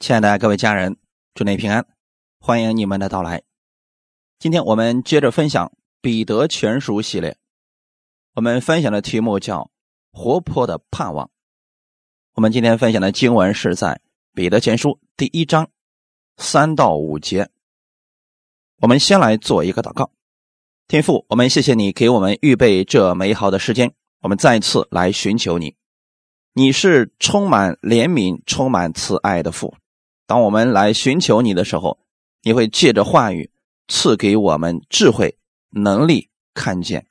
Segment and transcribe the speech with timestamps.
[0.00, 0.96] 亲爱的各位家人，
[1.34, 1.86] 祝你平安，
[2.38, 3.42] 欢迎你们的到来。
[4.38, 5.66] 今天我们接着分享
[6.00, 7.36] 《彼得全书》系列，
[8.34, 9.70] 我们分享的题目叫
[10.10, 11.30] “活泼的盼望”。
[12.32, 13.88] 我们今天分享的经文是在
[14.32, 15.68] 《彼得前书》第一章
[16.38, 17.50] 三到五节。
[18.80, 20.10] 我们先来做一个祷告，
[20.88, 25.76] 天父，我们谢谢你给我们预备这美好的时间，我们再次来寻求你。
[26.54, 29.76] 你是充满怜悯、充满慈爱的父。
[30.30, 31.98] 当我们来寻求你的时候，
[32.42, 33.50] 你会借着话语
[33.88, 35.36] 赐给我们智慧、
[35.70, 37.08] 能力、看见，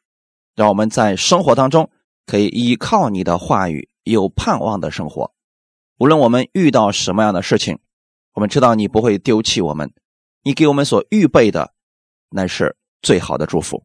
[0.55, 1.89] 让我们在生活当中
[2.25, 5.33] 可以依靠你的话语，有盼望的生活。
[5.97, 7.79] 无论我们遇到什么样的事情，
[8.35, 9.91] 我们知道你不会丢弃我们，
[10.43, 11.73] 你给我们所预备的
[12.29, 13.83] 那是最好的祝福。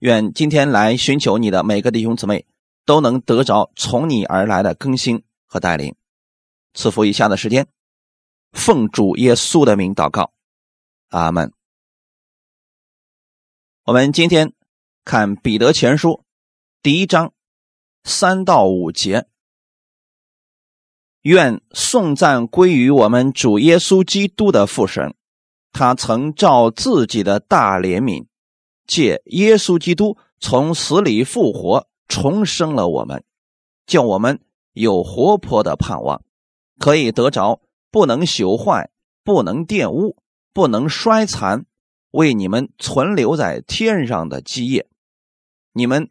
[0.00, 2.44] 愿今天来寻求你的每个弟兄姊妹。
[2.84, 5.94] 都能得着从你而来的更新和带领。
[6.72, 7.66] 赐福以下的时间，
[8.52, 10.32] 奉主耶稣的名祷告，
[11.08, 11.52] 阿门。
[13.84, 14.52] 我们今天
[15.04, 16.24] 看彼得前书
[16.82, 17.32] 第一章
[18.04, 19.26] 三到五节。
[21.22, 25.14] 愿颂赞归于我们主耶稣基督的父神，
[25.72, 28.26] 他曾照自己的大怜悯，
[28.86, 31.88] 借耶稣基督从死里复活。
[32.08, 33.22] 重生了我们，
[33.84, 34.40] 叫我们
[34.72, 36.24] 有活泼的盼望，
[36.78, 37.60] 可以得着
[37.90, 38.90] 不能朽坏、
[39.24, 40.16] 不能玷污、
[40.52, 41.66] 不能衰残，
[42.10, 44.88] 为你们存留在天上的基业。
[45.72, 46.10] 你们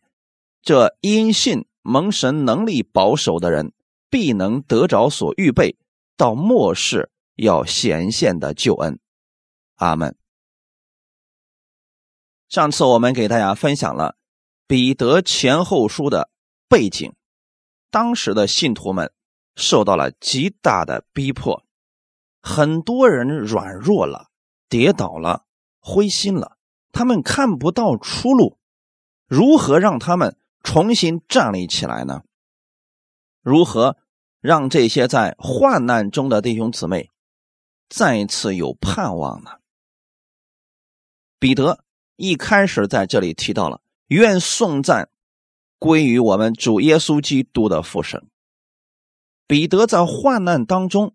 [0.62, 3.74] 这因信蒙神能力保守的人，
[4.10, 5.78] 必能得着所预备
[6.16, 9.00] 到末世要显现的救恩。
[9.76, 10.16] 阿门。
[12.50, 14.16] 上次我们给大家分享了。
[14.70, 16.30] 彼得前后书的
[16.68, 17.14] 背景，
[17.90, 19.14] 当时的信徒们
[19.56, 21.64] 受到了极大的逼迫，
[22.48, 24.30] 很多人软弱了，
[24.70, 25.46] 跌倒了，
[25.80, 26.58] 灰心了，
[26.94, 28.58] 他们看不到出路，
[29.28, 32.24] 如何让他们重新站立起来呢？
[33.42, 33.98] 如何
[34.40, 37.12] 让这些在患难中的弟兄姊妹
[37.90, 39.52] 再次有盼望呢？
[41.40, 41.84] 彼得
[42.16, 43.82] 一开始在这里提到了。
[44.08, 45.10] 愿颂赞
[45.80, 48.30] 归于我们主耶稣基督的父神。
[49.48, 51.14] 彼得在患难当中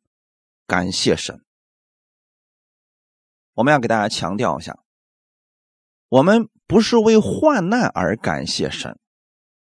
[0.72, 1.44] 感谢神。
[3.52, 4.78] 我们要给大家强调一下，
[6.08, 8.98] 我们不是为患难而感谢神，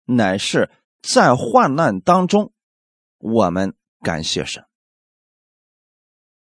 [0.03, 0.69] 乃是
[1.01, 2.53] 在患难当中
[3.17, 4.67] 我们感谢神。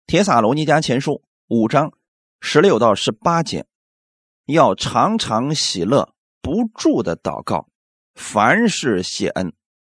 [0.04, 1.94] 铁撒罗尼迦前书五章
[2.42, 3.66] 十六到十八节，
[4.44, 6.12] 要常常喜乐。
[6.42, 7.70] 不住的祷告，
[8.14, 9.54] 凡事谢恩，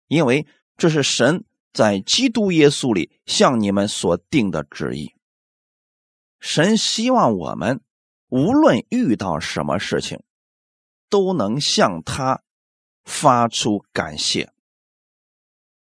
[0.05, 0.45] 因为
[0.77, 1.43] 这是神
[1.75, 5.13] 在基督耶稣里向你们所定的旨意。
[6.39, 7.81] 神希望我们
[8.29, 10.23] 无论遇到什么事情，
[11.09, 12.41] 都能向他
[13.03, 14.51] 发出感谢。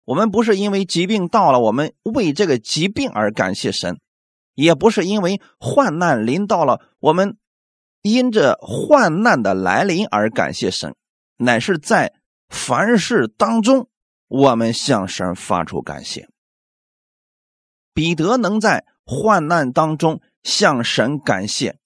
[0.05, 3.95] 我们不是因为疾病到了，我们为这个疾病而感谢神；
[4.55, 7.39] 也不是因为患难临到了，我们。
[8.07, 10.95] 因着患难的来临而感谢神，
[11.39, 12.13] 乃是在
[12.51, 13.89] 凡事当中，
[14.29, 16.29] 我们向神发出感谢。
[17.93, 21.79] 彼得能在患难当中向神感谢，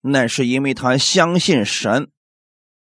[0.00, 2.10] 那是因为他相信神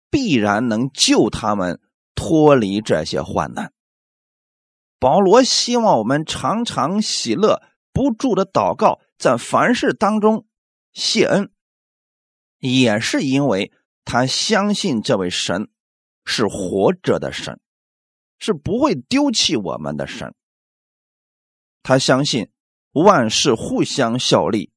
[0.09, 1.79] 必然能救他们
[2.15, 3.71] 脱离这些患难。
[4.99, 7.61] 保罗希望我们常常喜乐，
[7.93, 10.45] 不住的祷告，在凡事当中
[10.91, 11.51] 谢恩。
[12.57, 13.71] 也是因为
[14.03, 15.69] 他相信这位神
[16.25, 17.61] 是活着的神，
[18.39, 20.33] 是不会丢弃我们的神。
[21.83, 22.49] 他相信
[22.91, 24.71] 万事互相效力，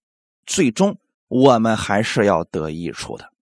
[0.45, 3.33] 最终我们还是要得益处的。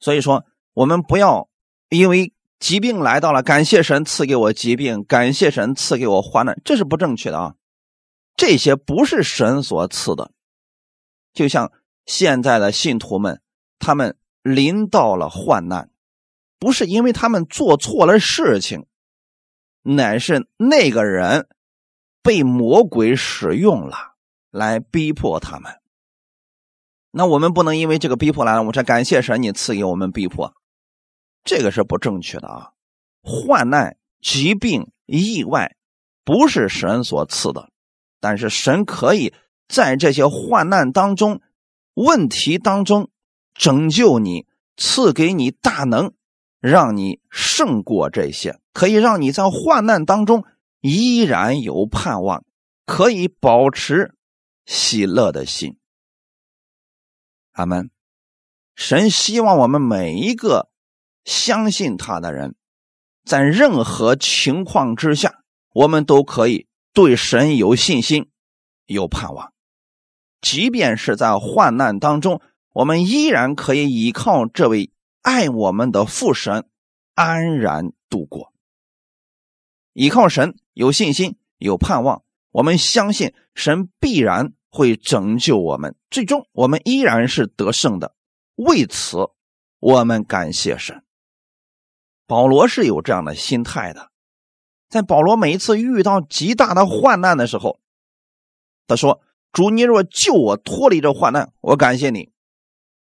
[0.00, 1.48] 所以说，我们不要
[1.88, 7.54] 因为疾病来到了，感谢神赐给我疾病，感谢神赐给我患难，这是不正确的啊！
[8.34, 10.32] 这些不是神所赐的，
[11.32, 11.70] 就像。
[12.04, 13.40] 现在的信徒们，
[13.78, 15.91] 他们临到了患难，
[16.62, 18.86] 不是因为他们做错了事情，
[19.82, 21.48] 乃是那个人
[22.22, 24.14] 被魔鬼使用了
[24.52, 25.80] 来逼迫他们。
[27.10, 30.54] 那我们不能因为这个逼迫来了，我们才感谢神，你赐给我们逼迫，
[31.42, 32.70] 这个是不正确的啊！
[33.24, 35.74] 患难、疾病、意外，
[36.24, 37.70] 不是神所赐的，
[38.20, 39.34] 但是神可以
[39.66, 41.40] 在这些患难当中。
[41.94, 43.10] 问题当中
[43.52, 46.14] 拯救你，赐给你大能，
[46.62, 50.44] 让你胜过这些，可以让你在患难当中
[50.80, 52.44] 依然有盼望，
[52.86, 54.14] 可以保持
[54.64, 55.76] 喜乐的心。
[57.50, 57.90] 阿门。
[58.76, 60.70] 神希望我们每一个
[61.24, 62.54] 相信他的人，
[63.24, 65.42] 在任何情况之下，
[65.74, 68.30] 我们都可以对神有信心、
[68.86, 69.52] 有盼望。
[70.40, 72.40] 即便是在患难当中，
[72.72, 76.68] 我们依然可以依靠这位爱我们的父神，
[77.14, 78.52] 安然度过。
[79.92, 88.14] 依靠神，有信心、有盼望，我们相信神必然会拯救我们，最终我们依然是得胜的。
[88.56, 89.30] 为此，
[89.78, 91.04] 我们感谢神。
[92.26, 94.10] 保罗是有这样的心态的，
[94.88, 97.80] 在保罗每一次遇到极大的患难的时候，
[98.86, 99.20] 他说
[99.52, 102.32] ：“主，你若救我脱离这患难，我感谢你，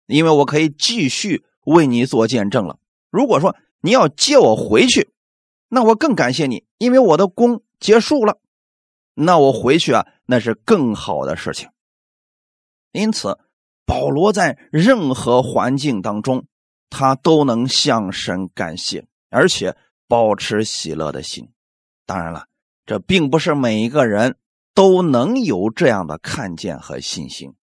[0.06, 2.77] 因为我可以继续为你做见证了。
[3.09, 5.09] 如果说你要接我回去，
[5.67, 8.39] 那我更感谢你，因为我的功结束了。
[9.13, 11.69] 那我回去啊，那是更好的事情。
[12.91, 13.38] 因此。”
[13.89, 16.45] 保罗在任何环境当中，
[16.91, 19.75] 他都能向神感谢，而且
[20.07, 21.50] 保持喜乐的心。
[22.06, 22.45] 当然了，
[22.85, 24.38] 这并不是每一个人
[24.75, 27.56] 都能有这样的看见和信心。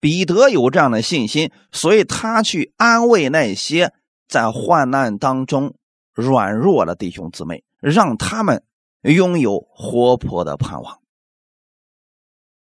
[0.00, 3.92] 彼得有这样的信心，所以他去安慰那些
[4.28, 5.74] 在患难当中
[6.12, 8.62] 软弱的弟兄姊妹，让他们
[9.02, 11.00] 拥有活泼的盼望。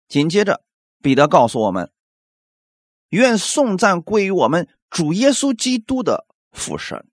[0.08, 0.62] 紧接着，
[1.02, 1.90] 彼得告诉我们。
[3.10, 7.06] 愿颂赞归于我们主耶稣基督的父神。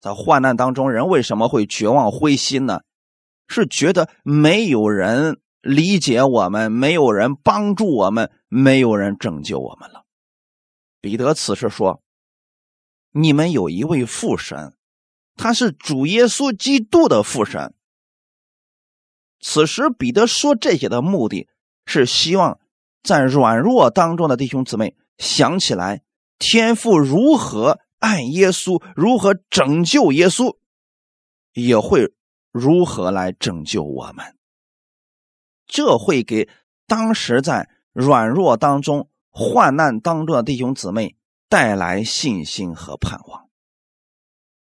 [0.00, 2.80] 在患难当中，人为什么会绝望灰心呢？
[3.48, 10.04] 是觉得没有人理解我们，没有人帮助我们，没有人拯救我们了。
[11.00, 12.02] 彼得此时说
[13.12, 14.74] ：“你们有一位父神，
[15.36, 17.74] 他是主耶稣基督的父神。”
[19.40, 21.48] 此时，彼得说这些的目的
[21.86, 22.58] 是希望。
[23.02, 26.04] 在软弱当中的弟兄姊妹想起来，
[26.38, 30.56] 天父如何爱耶稣，如何拯救耶稣，
[31.52, 32.12] 也会
[32.52, 34.36] 如何来拯救我们。
[35.72, 36.50] 这会给
[36.86, 41.16] 当时在软弱当中、患难当中的弟兄姊妹
[41.48, 43.48] 带来信心和盼望。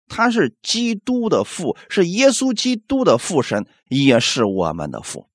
[0.09, 5.29] 他是基督的父，是耶稣基督的父神，也是我们的父，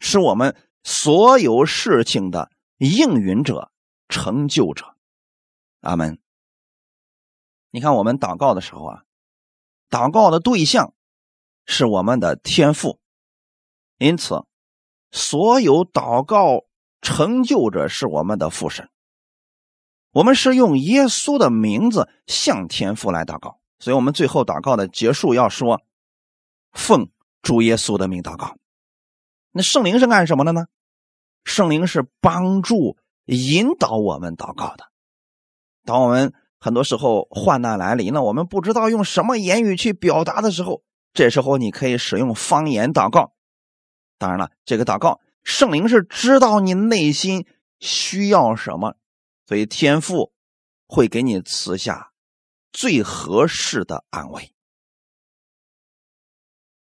[0.00, 0.56] 是我们。
[0.84, 3.70] 所有事情的应允者、
[4.08, 4.96] 成就者，
[5.80, 6.18] 阿门。
[7.70, 9.04] 你看，我们祷告的时候啊，
[9.88, 10.92] 祷告的对象
[11.66, 12.98] 是我们的天赋，
[13.98, 14.42] 因此，
[15.12, 16.64] 所有祷告
[17.00, 18.88] 成就者是我们的父神。
[20.10, 25.80] 我们是用耶稣的名字向天父来祷告，所以我们最后祷告的结束要说
[26.72, 27.08] ：“奉
[27.40, 28.56] 主耶稣的名祷告。”
[29.52, 30.66] 那圣灵是干什么的呢？
[31.44, 34.84] 圣灵是帮助、引导我们祷告的。
[35.84, 40.82] 当我们很多时候患难来临了，我们不知道用什么言语去表达的时候，
[41.12, 43.32] 这时候你可以使用方言祷告。
[44.22, 47.44] 当然了，这个祷告，圣灵是知道你内心
[47.80, 48.94] 需要什么，
[49.46, 50.32] 所以天父
[50.86, 52.12] 会给你赐下
[52.72, 54.54] 最合适的安慰。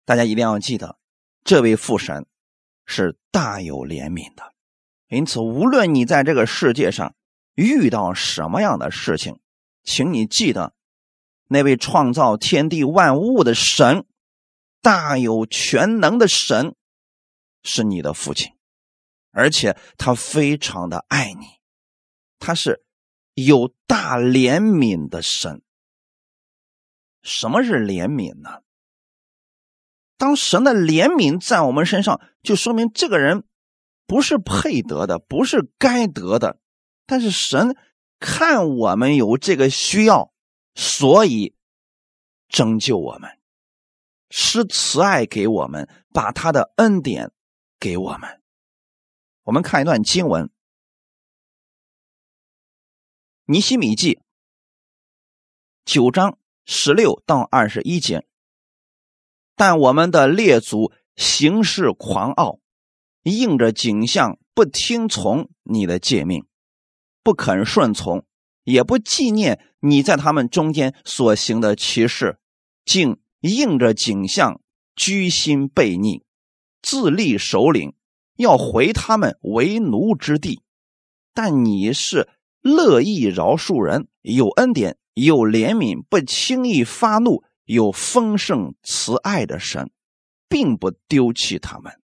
[0.06, 0.98] 大家一定要记得，
[1.44, 2.26] 这位父神。
[2.92, 4.56] 是大有怜悯的，
[5.10, 7.14] 因此，无论你在这个世界上
[7.54, 9.40] 遇到什么样的事情，
[9.84, 10.74] 请你记得，
[11.50, 14.08] 那位创造天地万物的神，
[14.82, 16.74] 大有全能的神，
[17.64, 18.54] 是你的父亲，
[19.32, 21.46] 而且他非常的爱你，
[22.40, 22.84] 他是
[23.34, 25.62] 有大怜悯的神。
[27.22, 28.62] 什么是怜悯呢？
[30.18, 33.46] 当神的怜悯在我们身上，就说明这个人
[34.06, 36.60] 不是配得的，不是该得的。
[37.06, 37.76] 但是神
[38.20, 40.32] 看我们有这个需要，
[40.76, 41.56] 所以
[42.48, 43.30] 拯救我们，
[44.30, 47.32] 施慈爱给我们，把他的恩典
[47.80, 48.42] 给我们。
[49.44, 50.46] 我们看一段经文，
[53.46, 54.16] 《尼西米记》
[55.86, 58.26] 九章十六到二十一节。
[59.56, 62.60] 但我们的列祖行事狂傲，
[63.24, 66.46] 应着景象不听从你的诫命，
[67.24, 68.26] 不肯顺从，
[68.64, 72.40] 也不纪念你在他们中间所行的奇事，
[72.86, 74.62] 竟应着景象
[74.96, 76.24] 居心悖逆，
[76.82, 77.94] 自立首领，
[78.36, 80.62] 要回他们为奴之地。
[81.34, 82.30] 但你是
[82.62, 87.44] 乐意饶恕人，有恩典，有怜悯，不轻易发怒。
[87.66, 89.92] 有丰盛慈爱的神，
[90.48, 92.02] 并不丢弃他们。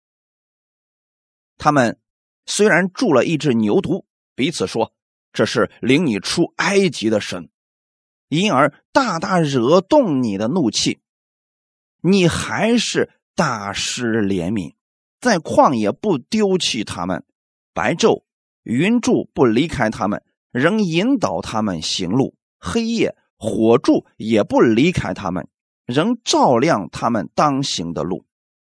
[1.57, 1.99] 他们
[2.47, 4.05] 虽然住了一只牛犊，
[4.37, 4.95] 彼此说
[5.35, 7.51] ：“这是领你出埃及的神。”
[8.31, 11.01] 因而大大惹动你的怒气，
[12.03, 14.75] 你还是大施怜悯，
[15.21, 17.23] 在旷野不丢弃他们，
[17.73, 18.25] 白昼
[18.65, 25.47] 云柱不离开他们，仍引导他们行路；黑夜火柱也不离开他们，
[25.87, 28.25] 仍照亮他们当行的路。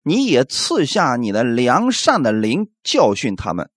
[0.02, 3.70] 你也赐下你的良善的灵教训他们，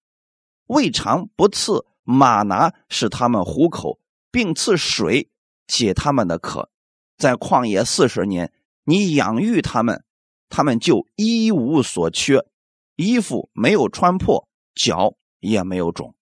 [0.66, 4.00] 未尝不赐马拿使他们糊口，
[4.32, 5.30] 并赐水。
[5.68, 6.72] 解他们的渴，
[7.16, 8.52] 在旷野四十年，
[8.86, 10.04] 你养育他们，
[10.50, 12.46] 他们就一无所缺，
[12.96, 16.16] 衣服没有穿破，脚也没有肿。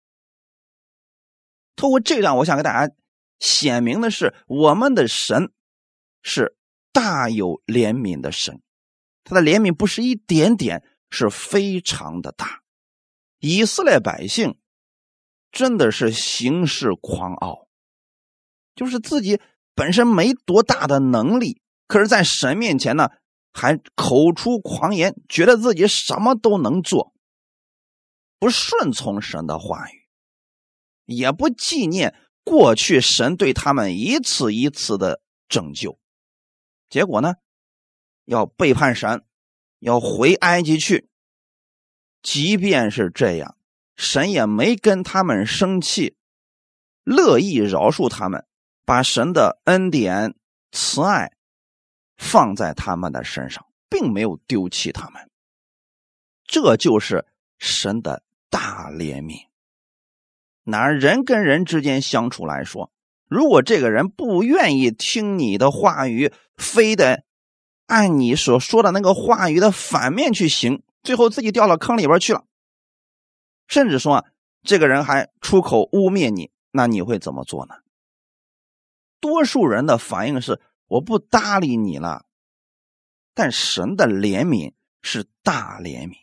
[1.76, 2.94] 通过这段，我想给大家
[3.40, 5.52] 显明的是，我们的神
[6.22, 6.56] 是
[6.92, 8.62] 大有怜悯的神，
[9.24, 12.62] 他的怜悯不是一点点，是非常的大。
[13.40, 14.60] 以色列百姓
[15.52, 17.68] 真的是行事狂傲。
[18.76, 19.40] 就是自己
[19.74, 23.10] 本身没多大的能力，可是，在神面前呢，
[23.60, 27.12] 还口出狂言，觉得自己什么都能做，
[28.38, 30.08] 不顺从神的话语，
[31.06, 35.98] 也不纪念过去神对他们一次一次的拯救，
[36.88, 37.34] 结果呢，
[38.26, 39.26] 要背叛神，
[39.80, 41.10] 要回埃及去。
[42.22, 43.58] 即便是这样，
[43.96, 46.16] 神也没跟他们生气，
[47.04, 48.46] 乐意饶恕他们。
[48.86, 50.36] 把神的恩典、
[50.72, 51.34] 慈爱
[52.18, 55.30] 放在他们的身上，并没有丢弃他们。
[56.46, 57.26] 这就是
[57.58, 59.48] 神的大怜悯。
[60.64, 62.92] 拿人跟人之间相处来说，
[63.28, 67.24] 如果这个人不愿意听你的话语，非得
[67.86, 72.44] 按你所说的那个话语的反面去行，最后自己掉到坑里边去了，
[73.68, 74.26] 甚至说
[74.64, 77.76] 这个人还出口污蔑你，那你会怎么做呢？
[79.20, 82.26] 多数人的反应是我不搭理你了，
[83.34, 86.16] 但神的怜悯是大怜悯，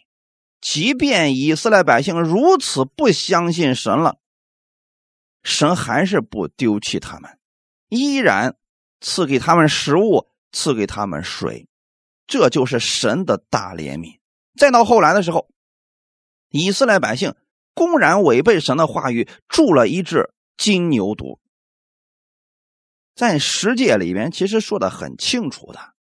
[0.60, 4.18] 即便以色列百姓如此不相信神了，
[5.42, 7.38] 神还是不丢弃他们，
[7.88, 8.56] 依然
[9.00, 11.68] 赐给他们食物，赐给他们水，
[12.26, 14.18] 这就是神的大怜悯。
[14.56, 15.50] 再到后来的时候，
[16.48, 17.34] 以色列百姓
[17.74, 21.38] 公然违背神的话语，铸了一只金牛犊。
[23.14, 25.94] 在十诫里边，其实说的很清楚的，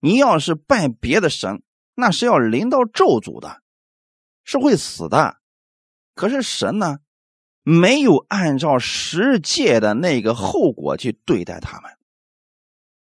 [0.00, 1.62] 你要是拜别的神，
[1.94, 3.62] 那是要临到咒诅的，
[4.44, 5.38] 是会死的。
[6.14, 6.98] 可是神呢，
[7.62, 11.90] 没有按照十诫的那个后果去对待他们，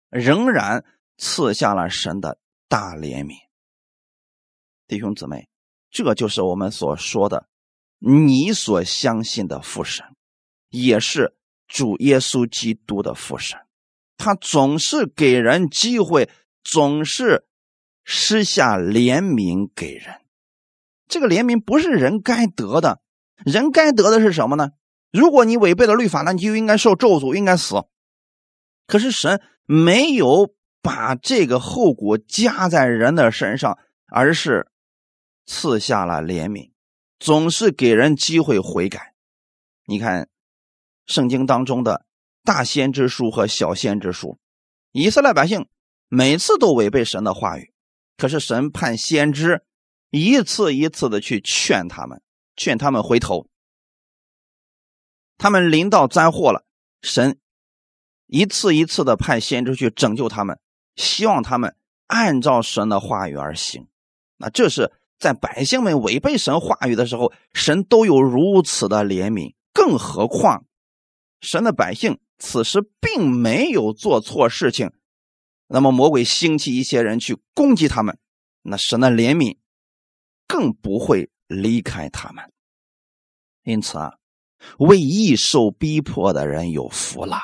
[0.09, 0.85] 仍然
[1.17, 2.39] 赐下了神的
[2.69, 3.35] 大怜悯。
[4.87, 5.49] 弟兄姊妹，
[5.89, 7.49] 这就是我们所说的，
[7.99, 10.05] 你所相信的父神，
[10.69, 11.35] 也是。
[11.71, 13.57] 主耶稣基督的父神，
[14.17, 16.29] 他总是给人机会，
[16.65, 17.45] 总是
[18.03, 20.15] 施下怜悯给人。
[21.07, 22.99] 这个怜悯不是人该得的，
[23.45, 24.71] 人该得的是什么呢？
[25.13, 27.75] 如果你违背了律法，那你就应该受咒诅，应该死。
[28.85, 34.69] 可是神没有把这个后果加在人的身上，而是
[35.45, 36.71] 赐下了怜悯，
[37.17, 39.13] 总是给人机会悔改。
[39.85, 40.27] 你看。
[41.05, 42.05] 圣经当中的
[42.43, 44.39] 大先知书和小先知书，
[44.91, 45.67] 以色列百姓
[46.07, 47.73] 每次都违背神的话语，
[48.17, 49.63] 可是神派先知
[50.09, 52.21] 一次一次的去劝他们，
[52.55, 53.47] 劝他们回头。
[55.37, 56.65] 他们临到灾祸了，
[57.01, 57.39] 神
[58.27, 60.59] 一次一次的派先知去拯救他们，
[60.95, 61.75] 希望他们
[62.07, 63.87] 按照神的话语而行。
[64.37, 70.65] 那这是在百姓们违背神话语的时候，神都有如此的怜悯，更何况。
[71.41, 74.91] 神的百姓此时并没有做错事情，
[75.67, 78.17] 那么魔鬼兴起一些人去攻击他们，
[78.61, 79.57] 那神的怜悯
[80.47, 82.51] 更不会离开他们。
[83.63, 84.13] 因此啊，
[84.77, 87.37] 为义受逼迫的人有福了，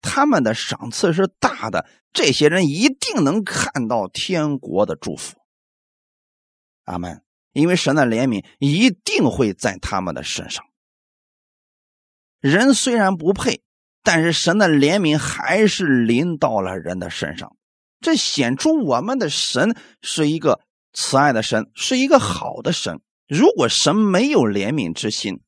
[0.00, 5.38] 他们的赏赐是大的，这些人一定能看到天国的祝福。
[6.84, 7.24] 阿门。
[7.54, 10.64] 因为神的怜悯一定会在他们的身上。
[12.42, 13.62] 人虽然不配，
[14.02, 17.56] 但是神的怜悯还是临到了人的身上，
[18.00, 20.60] 这显出我们的神是一个
[20.92, 23.00] 慈爱的神，是一个好的神。
[23.28, 25.40] 如果神没有怜悯之心，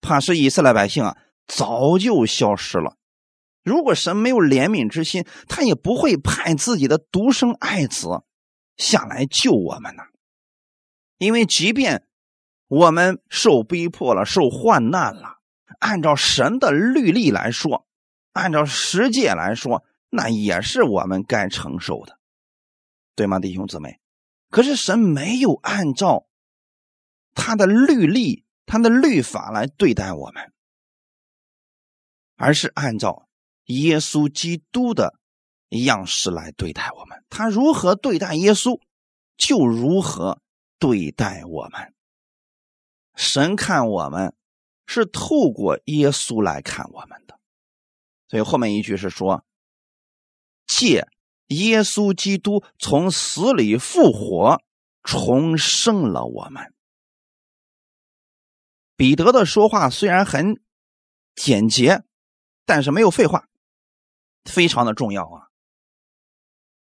[0.00, 1.16] 怕是以色列百姓啊
[1.48, 2.96] 早就消失了。
[3.64, 8.08] 如果神没有怜悯之心，他也不会派自己的独生爱子
[8.76, 10.04] 下来救我们呢？
[11.18, 12.06] 因为即便
[12.68, 15.37] 我们受逼迫了、受患难了，
[15.78, 17.86] 按照神的律例来说，
[18.32, 22.18] 按照十诫来说，那也是我们该承受的，
[23.14, 24.00] 对吗，弟兄姊妹？
[24.50, 26.26] 可是神没有按照
[27.34, 30.52] 他的律例、他的律法来对待我们，
[32.36, 33.28] 而是按照
[33.66, 35.18] 耶稣基督的
[35.68, 37.22] 样式来对待我们。
[37.28, 38.80] 他如何对待耶稣，
[39.36, 40.40] 就如何
[40.78, 41.94] 对待我们。
[43.14, 44.34] 神看我们
[44.88, 47.38] 是透过耶稣来看我们的，
[48.26, 49.44] 所以后面一句是说
[50.66, 51.06] ：“借
[51.48, 54.62] 耶稣基督从死里复活，
[55.02, 56.72] 重生了我们。”
[58.96, 60.60] 彼得的说话虽然很
[61.34, 62.02] 简洁，
[62.64, 63.46] 但是没有废话，
[64.44, 65.48] 非常的重要啊！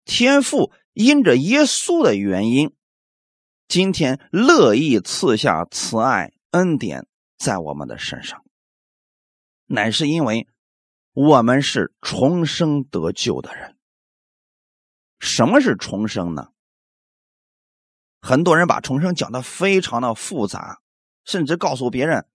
[0.04, 2.74] 天父因着耶稣的原因。
[3.68, 7.06] 今天乐意赐下慈爱恩典
[7.42, 8.44] 在我们的身上，
[9.66, 10.46] 乃是因为
[11.12, 13.76] 我们是重生得救的人。
[15.18, 16.52] 什么是重生呢？
[18.20, 20.80] 很多人把重生讲的非常的复杂，
[21.24, 22.28] 甚至告诉别人：“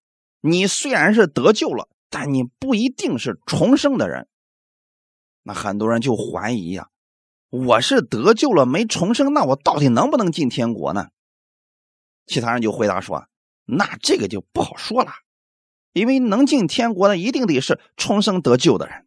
[0.43, 4.27] 你虽然是得救了，但你不一定是重生的人。”
[5.43, 6.89] 那很多人就怀疑呀
[7.49, 11.07] ：“我是得救了没重生，那我到底能不能进天国呢？”
[12.27, 13.25] 其他人就回答说
[13.69, 15.11] ：“那这个就不好说了，
[15.91, 19.05] 因为能进天国的一定得是重生得救的人，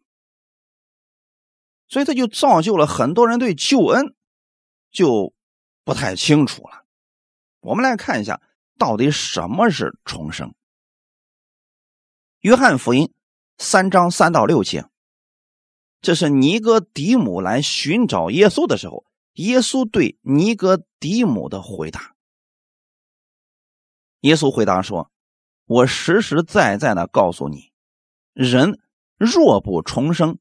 [1.87, 4.15] 所以他就造就了很多人对救恩
[4.91, 5.33] 就
[5.83, 6.85] 不太清楚了。
[7.59, 8.39] 我们来看一下，
[8.77, 10.53] 到底什么是重生？
[12.41, 13.11] 约翰福音
[13.57, 14.85] 三章三到六节，
[16.01, 22.15] 这是尼哥底母来寻找耶稣的时候，耶稣对尼哥底母的回答。”
[24.21, 25.11] 耶稣回答说
[25.65, 27.71] ：“我实实在在的告诉你，
[28.33, 28.79] 人
[29.17, 30.37] 若不重生，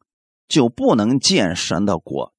[0.49, 2.35] 就不能见神的国。”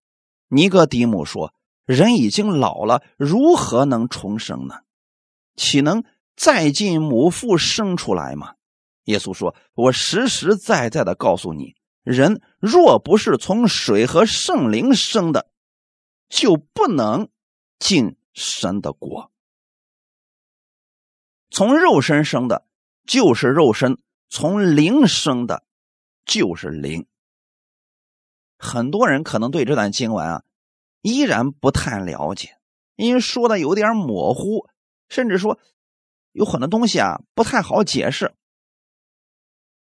[0.49, 1.53] 尼哥底母说
[1.85, 4.81] ：“人已经老了，如何能重生呢？
[5.55, 6.03] 岂能
[6.35, 8.55] 再进母腹生出来吗？”
[9.05, 15.49] 耶稣说：“我实实在在的告诉你，人若不是从水和圣灵生的，
[16.29, 17.29] 就不能
[17.79, 19.31] 进神的国。”
[21.51, 22.65] 从肉身生的，
[23.05, 23.97] 就是肉身；
[24.29, 25.65] 从灵生的，
[26.25, 27.05] 就是灵。
[28.57, 30.43] 很多人可能对这段经文啊，
[31.01, 32.57] 依然不太了解，
[32.95, 34.69] 因为说的有点模糊，
[35.09, 35.59] 甚至说
[36.31, 38.33] 有很多东西啊不太好解释。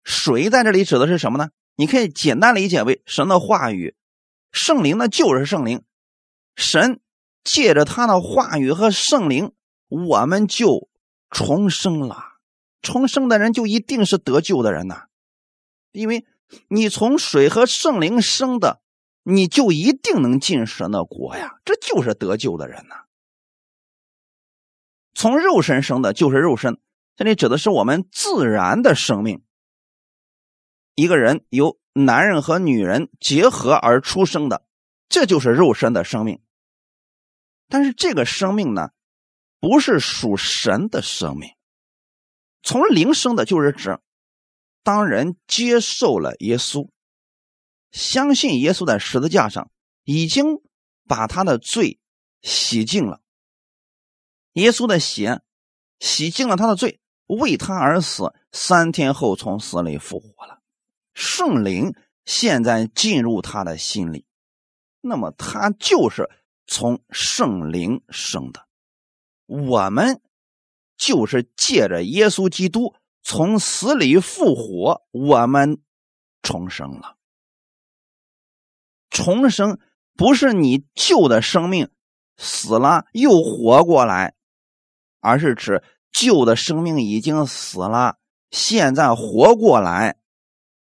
[0.03, 1.51] 水在这里指的是什么呢？
[1.75, 3.95] 你可以简单理解为神的话语，
[4.51, 5.83] 圣灵呢就是圣灵，
[6.57, 6.99] 神
[7.45, 9.53] 借着他的话语和圣灵，
[9.87, 10.90] 我们就。
[11.31, 12.35] 重生了，
[12.81, 15.05] 重生的人就一定是得救的人呐，
[15.93, 16.25] 因为
[16.67, 18.81] 你从水和圣灵生的，
[19.23, 23.05] 你就一定能进神的国呀，这就是得救的人呐。
[25.13, 26.79] 从肉身生的，就是肉身，
[27.15, 29.41] 这里指的是我们自然的生命。
[30.95, 34.65] 一个人由男人和女人结合而出生的，
[35.07, 36.41] 这就是肉身的生命。
[37.69, 38.91] 但是这个生命呢？
[39.61, 41.51] 不是属神的生命，
[42.63, 43.99] 从灵生的，就是指
[44.81, 46.89] 当人接受了耶稣，
[47.91, 49.69] 相信耶稣在十字架上
[50.03, 50.61] 已经
[51.07, 51.99] 把他的罪
[52.41, 53.21] 洗净了，
[54.53, 55.41] 耶稣的血
[55.99, 60.59] 洗净了他的罪，为他而死，三天后从死里复活了，
[61.13, 61.93] 圣灵
[62.25, 64.25] 现在进入他的心里，
[65.01, 66.31] 那么他就是
[66.65, 68.67] 从圣灵生的。
[69.51, 70.21] 我们
[70.95, 75.81] 就是借着耶稣基督从死里复活，我们
[76.41, 77.17] 重生了。
[79.09, 79.77] 重生
[80.15, 81.89] 不是你旧的生命
[82.37, 84.35] 死了又活过来，
[85.19, 85.83] 而是指
[86.13, 88.19] 旧的生命已经死了，
[88.51, 90.17] 现在活过来，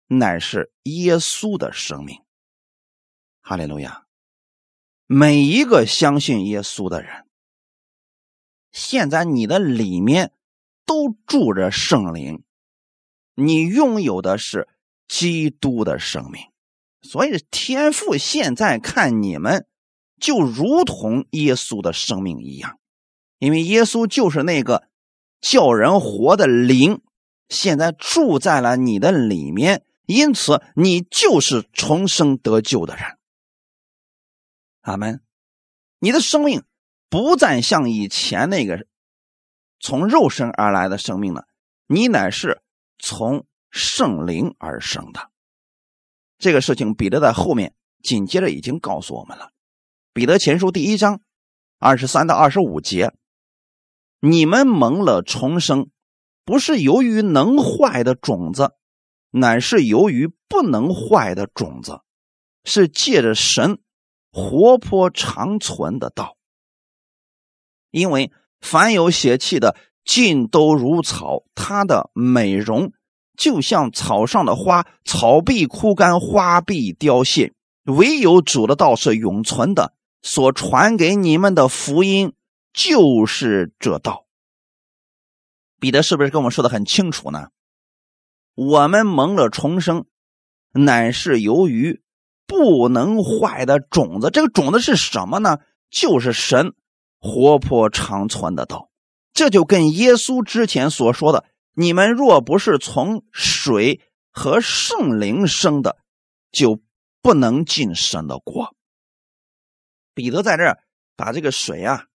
[0.07, 2.19] 乃是耶稣的生命。
[3.41, 4.07] 哈利路亚！
[5.05, 7.24] 每一个相信耶稣的人。
[8.75, 10.33] 现在你的里面
[10.85, 12.43] 都住着圣灵，
[13.33, 14.67] 你拥有的是
[15.07, 16.41] 基督的生命，
[17.01, 19.65] 所以天父现在看你们
[20.19, 22.77] 就如同耶稣的生命一样，
[23.39, 24.89] 因为耶稣就是那个
[25.39, 27.01] 叫人活的灵，
[27.47, 33.17] 现在住在了你的里面，因此你就是重生得救的人。
[34.81, 35.21] 阿门，
[35.99, 36.61] 你的生命。
[37.15, 38.85] 不再像以前那个
[39.79, 41.45] 从肉身而来的生命了，
[41.87, 42.61] 你乃是
[42.99, 45.31] 从圣灵而生的。
[46.37, 47.73] 这个事情，彼得在后面
[48.03, 49.51] 紧接着已经告诉我们了。
[50.11, 51.21] 彼得前书第一章
[51.79, 53.13] 二十三到二十五节：
[54.19, 55.89] 你们蒙了重生，
[56.43, 58.73] 不是由于能坏的种子，
[59.31, 62.01] 乃是由于不能坏的种子，
[62.65, 63.79] 是借着神
[64.33, 66.35] 活泼长存的道。
[67.95, 68.29] 因为
[68.59, 72.91] 凡有血气的，尽都如草，它的美容
[73.37, 77.53] 就像草上的花，草必枯干，花必凋谢。
[77.85, 82.33] 唯有主的道是永存的，所传给你们的福音
[82.73, 84.25] 就是这道。
[85.79, 87.47] 彼得是不是跟我们说的很清楚呢？
[88.55, 90.05] 我们蒙了重生，
[90.73, 92.01] 乃是由于
[92.45, 94.29] 不能坏的种子。
[94.31, 95.59] 这个种子是什么呢？
[95.89, 96.73] 就是神。
[97.19, 98.89] 活泼长存的道，
[99.33, 104.01] 这就跟耶稣之前所说的：“你们若不是从水
[104.31, 105.97] 和圣灵生的，
[106.51, 106.79] 就
[107.21, 108.75] 不能进神的国。”
[110.13, 110.79] 彼得在这儿
[111.15, 112.05] 把这个水啊，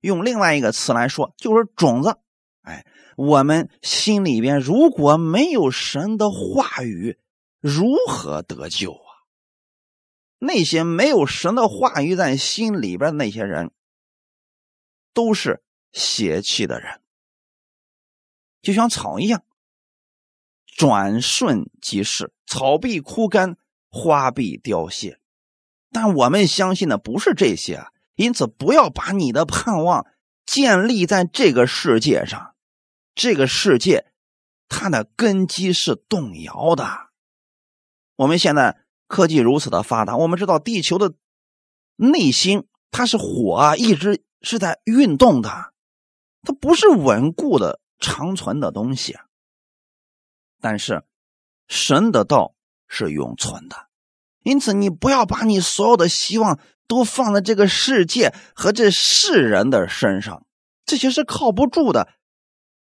[0.00, 2.16] 用另外一个词来说，就是种子。
[2.62, 7.18] 哎，我们心里边如果没有神的话语，
[7.60, 9.24] 如何得救啊？
[10.38, 13.72] 那些没有神的话语在心里边的那些人。
[15.12, 17.00] 都是邪气的人，
[18.62, 19.42] 就像草一样，
[20.66, 23.56] 转瞬即逝，草必枯干，
[23.88, 25.20] 花必凋谢。
[25.90, 30.06] 但我们相信的不是这些，因此不要把你的盼望
[30.46, 32.54] 建立在这个世界上。
[33.14, 34.12] 这个世界，
[34.68, 37.10] 它的根基是动摇的。
[38.14, 41.14] 我们现在科技如此的发达，我们知道地球的
[41.96, 44.24] 内心它是火啊，一直。
[44.42, 45.72] 是在运动的，
[46.42, 49.16] 它不是稳固的、长存的东西。
[50.60, 51.04] 但是，
[51.68, 52.54] 神的道
[52.86, 53.88] 是永存的，
[54.42, 60.44] 因此你不要把你所有的希望都放在这个世界和这世人的身上，
[60.84, 62.08] 这些是靠不住的。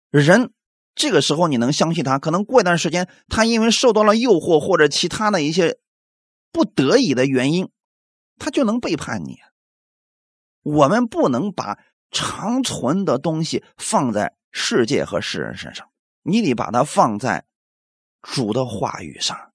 [0.09, 0.51] 人
[0.95, 5.77] 这个时候你能相信他，可能过一段时间，他因为受到了诱惑或者其他的一些
[6.51, 7.69] 不得已的原因，
[8.39, 9.37] 他就能背叛你。
[10.67, 11.79] 我们不能把
[12.11, 15.89] 长存的东西放在世界和世人身上，
[16.23, 17.45] 你得把它放在
[18.21, 19.53] 主的话语上。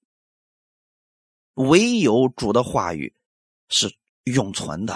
[1.54, 3.14] 唯有主的话语
[3.68, 3.94] 是
[4.24, 4.94] 永存的，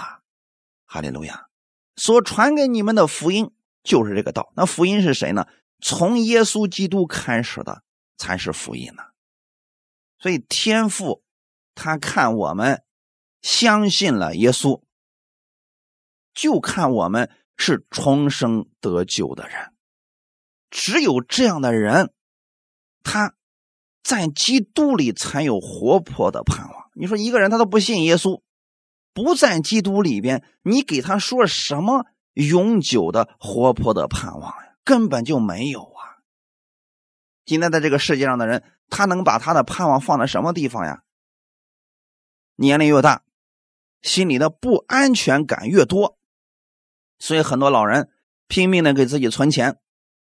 [0.87, 1.48] 哈利路亚！
[1.96, 3.52] 所传给你们的福音
[3.83, 4.50] 就是这个道。
[4.57, 5.46] 那福音是谁呢？
[5.83, 7.83] 从耶稣基督开始的
[8.16, 9.02] 才是福音呢。
[10.18, 11.22] 所以天父
[11.74, 12.83] 他看我们
[13.42, 14.86] 相信了耶稣。
[16.37, 19.72] 就看我们是重生得救的人，
[20.70, 22.12] 只有这样的人，
[23.03, 23.35] 他
[24.05, 26.90] 在基督里才有活泼的盼望。
[26.92, 28.42] 你说一个人他都不信耶稣，
[29.14, 34.77] 不在基督里边，你给他说什么永久的活泼的盼望呀？
[34.85, 36.20] 根本就没有啊！
[37.46, 41.03] 今天在这个世界上的人，他能把他的盼望放在什么地方呀？
[42.57, 43.22] 年龄越大，
[44.03, 46.15] 心里的不安全感越多。
[47.18, 48.11] 所以很多老人
[48.48, 49.79] 拼命的给自己存钱，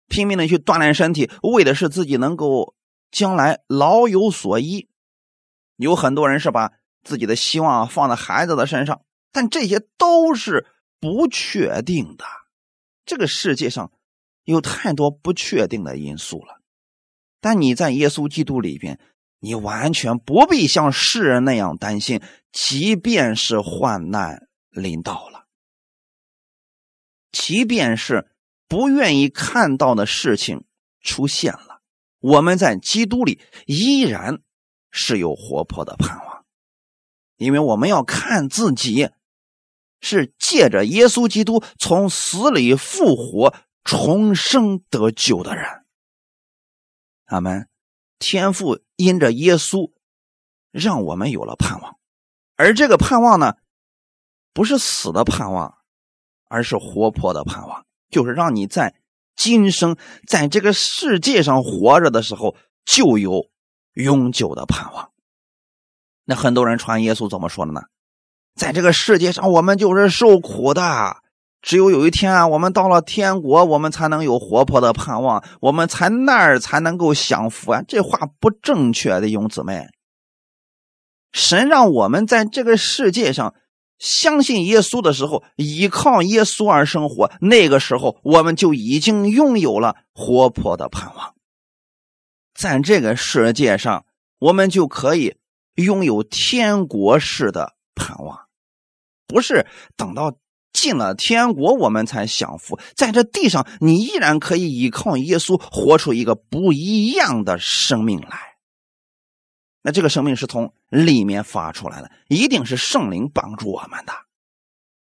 [0.09, 2.75] 拼命的去锻炼身体，为的是自己能够
[3.11, 4.89] 将来老有所依。
[5.77, 6.73] 有很多人是把
[7.03, 10.67] 自己的希望放在孩子的身上，但这些都是
[11.01, 12.25] 不确定的。
[13.07, 13.91] 这个世界上
[14.45, 16.61] 有太多不确定的因素了。
[17.41, 19.01] 但你在耶稣基督里边，
[19.39, 22.21] 你完全不必像世人那样担心，
[22.53, 25.47] 即便是患难临到了。
[27.33, 28.31] 即便是
[28.69, 30.65] 不愿意看到的事情
[31.01, 31.83] 出现了，
[32.19, 34.41] 我们在基督里依然
[34.91, 36.45] 是有活泼的盼望，
[37.37, 39.11] 因为我们要看自己
[40.01, 45.67] 是借着耶稣基督从死里复活、重生得救的人。
[47.27, 47.69] 阿门。
[48.23, 49.95] 天父因着耶稣，
[50.73, 51.99] 让我们有了盼望，
[52.55, 53.55] 而这个盼望呢，
[54.53, 55.80] 不是死的盼望。
[56.51, 58.97] 而是活泼的盼望，就是让你在
[59.37, 63.47] 今生在这个世界上活着的时候，就有
[63.95, 65.13] 永久的盼望。
[66.25, 67.83] 那很多人传耶稣怎么说的呢？
[68.57, 71.19] 在这个世界上，我们就是受苦的，
[71.63, 77.83] 只有有一天啊，我们到了天国，我们才能有活泼的盼望，我们才那儿才能够享福啊！
[77.87, 79.87] 这话不正确的，兄姊妹。
[81.33, 83.55] 神让我们在这个世界上。
[84.01, 91.35] 相信耶稣的时候，依靠耶稣而生活，那个时候我们就已经拥有了活泼的盼望。
[92.55, 94.05] 在这个世界上，
[94.39, 95.37] 我们就可以
[95.75, 98.41] 拥有天国式的盼望，
[99.27, 100.35] 不是等到
[100.73, 102.79] 进了天国我们才享福。
[102.95, 108.50] 在这地上，你依然可以依靠耶稣，活出一个不一样的生命来。
[109.83, 114.13] 那这个生命是从里面发出来的，一定是圣灵帮助我们的，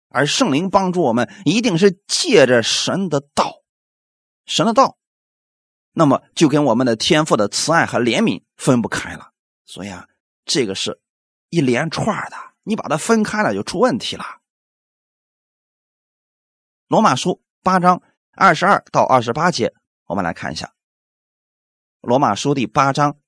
[0.07, 3.63] 而圣灵帮助我们，一定是借着神的道，
[4.45, 4.97] 神的道，
[5.91, 9.33] 那么就跟我们的天赋的慈爱和怜悯分不开了。
[9.65, 10.07] 所以啊，
[10.45, 11.01] 这个是
[11.49, 14.23] 一连串的，你把它分开了就出问题了。
[16.87, 19.73] 罗马书八章二十二到二十八节，
[20.05, 20.73] 我们来看一下。
[21.99, 23.20] 罗马书第八章。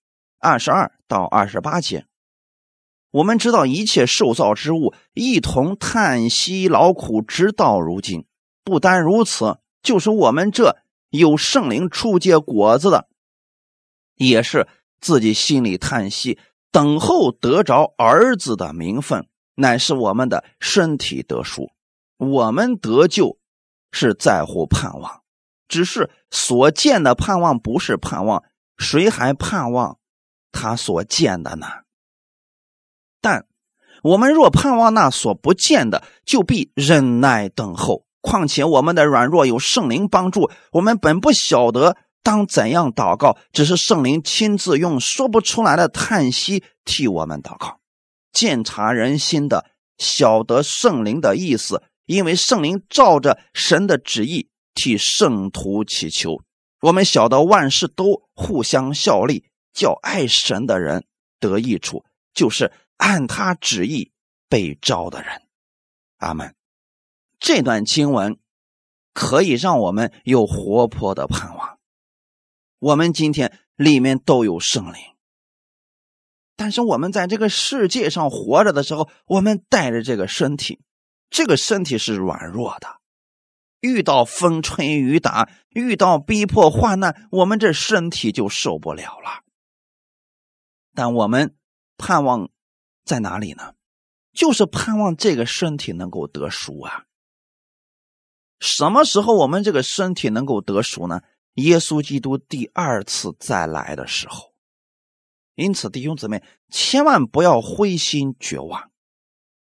[0.43, 2.05] 二十二到二十八节，
[3.11, 8.25] 我们知道一切受造之物一同叹息劳苦，直到如今。
[8.65, 10.75] 不单如此，就是我们这
[11.11, 13.07] 有圣灵出结果子的，
[14.15, 14.67] 也是
[14.99, 16.37] 自己心里叹息，
[16.73, 19.25] 等候得着儿子的名分，
[19.55, 21.71] 乃是我们的身体得赎。
[22.17, 23.37] 我们得救
[23.91, 25.21] 是在乎盼望，
[25.69, 28.43] 只是所见的盼望不是盼望，
[28.77, 29.99] 谁还盼望？
[30.53, 31.67] 他所见的呢？
[33.19, 33.45] 但
[34.03, 38.05] 我们若盼望那所不见的，就必忍耐等候。
[38.21, 47.79] 况且我们的软弱有圣灵帮助，我们本不晓得当怎样祷告，只是圣灵亲自用说不出来的叹息替我们祷告。
[48.31, 49.65] 鉴察人心的，
[49.97, 56.41] 晓得圣灵的意思，因为圣灵照着神的旨意替圣徒祈求。
[56.81, 59.45] 我们晓得万事都互相效力。
[59.73, 61.05] 叫爱神的人
[61.39, 64.11] 得益处，就是按他旨意
[64.47, 65.41] 被招的人。
[66.17, 66.55] 阿门。
[67.39, 68.39] 这段经文
[69.13, 71.77] 可以让我们有活泼的盼望。
[72.79, 75.01] 我们今天里面都有圣灵，
[76.55, 80.79] 但是我们在这个世界上活着的时候，我们带着这个身体，
[81.29, 83.01] 这个身体是软弱的。
[83.81, 89.43] 遇到风吹雨打，遇到逼迫患难，我们这身体就受不了了。
[90.93, 91.55] 但我们
[91.97, 92.49] 盼望
[93.03, 93.73] 在哪里呢？
[94.33, 97.05] 就是盼望这个身体能够得赎啊！
[98.59, 101.21] 什么时候我们这个身体能够得赎呢？
[101.53, 104.53] 耶稣基督第二次再来的时候。
[105.53, 108.89] 因此，弟兄姊妹，千万不要灰心绝望。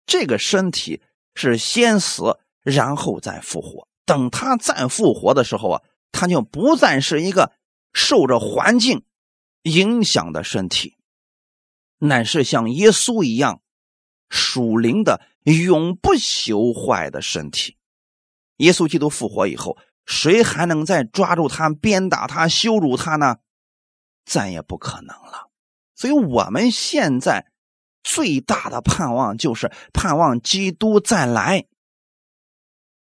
[0.05, 1.01] 这个身体
[1.35, 3.88] 是先死，然后再复活。
[4.05, 7.53] 等他再复活的时候啊，他就不再是一个
[7.95, 9.03] 受着环境
[9.62, 10.98] 影响的身体。
[11.99, 13.61] 乃是像耶稣一样
[14.29, 17.77] 属灵的、永不朽坏的身体。
[18.59, 23.37] 耶稣基督复活以后，谁还能再抓住他、鞭打他、羞辱他呢？
[24.25, 25.49] 再也不可能了。
[25.95, 27.47] 所以，我们现在
[28.03, 31.67] 最大的盼望就是盼望基督再来，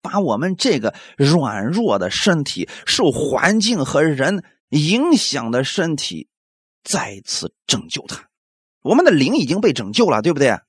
[0.02, 6.28] 把我们这个软弱的身体、受环境和人影响的身体
[6.84, 8.30] 再次拯救他。
[8.84, 10.60] 我们的灵已经被拯救了，对不对？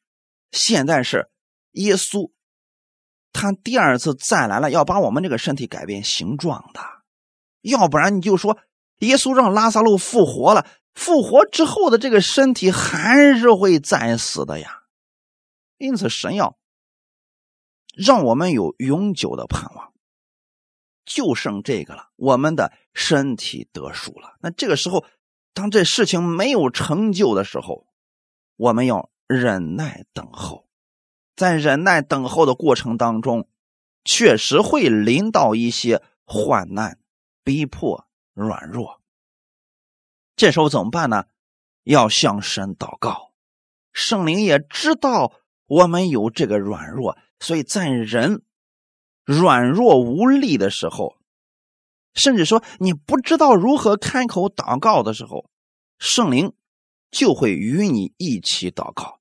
[0.52, 1.28] 现在是
[1.72, 2.30] 耶稣，
[3.32, 6.80] 他第二次再来了，要把我们这个身体改变形状的。
[7.60, 8.56] 要不然你就说，
[9.00, 14.82] 耶稣让拉萨路复活了，复活之后的这个身体还是会再死的呀。
[15.76, 16.56] 因此，神要
[17.96, 19.92] 让我们有永久的盼望，
[21.04, 24.36] 就剩这个了，我们的身体得赎了。
[24.40, 25.04] 那这个时候，
[25.52, 27.88] 当这事情没有成就的时候，
[28.56, 30.68] 我们要忍耐等候，
[31.34, 33.48] 在忍耐等候的过程当中，
[34.04, 36.98] 确实会临到一些患难、
[37.42, 39.00] 逼迫、软弱。
[40.36, 41.24] 这时候怎么办呢？
[41.82, 43.32] 要向神祷告。
[43.92, 45.32] 圣灵也知道
[45.66, 48.42] 我们有这个软弱，所以在人
[49.24, 51.16] 软弱无力的时候，
[52.14, 55.50] 甚至说你不知道如何开口祷告的时候，
[55.98, 56.52] 圣灵。
[57.14, 59.20] 就会与你一起祷告，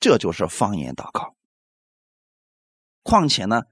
[0.00, 1.36] 这就是方言祷告。
[3.02, 3.64] 况且呢，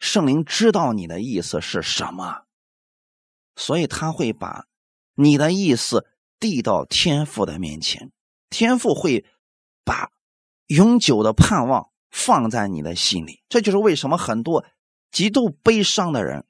[0.00, 2.46] 圣灵知道你的意思是什么，
[3.54, 4.66] 所以他会把
[5.14, 6.04] 你的意思
[6.40, 8.10] 递到天父的面前，
[8.50, 9.24] 天父会
[9.84, 10.10] 把
[10.66, 13.44] 永久的盼望放在你的心里。
[13.48, 14.64] 这就是为什么很多
[15.12, 16.44] 极度悲伤的人，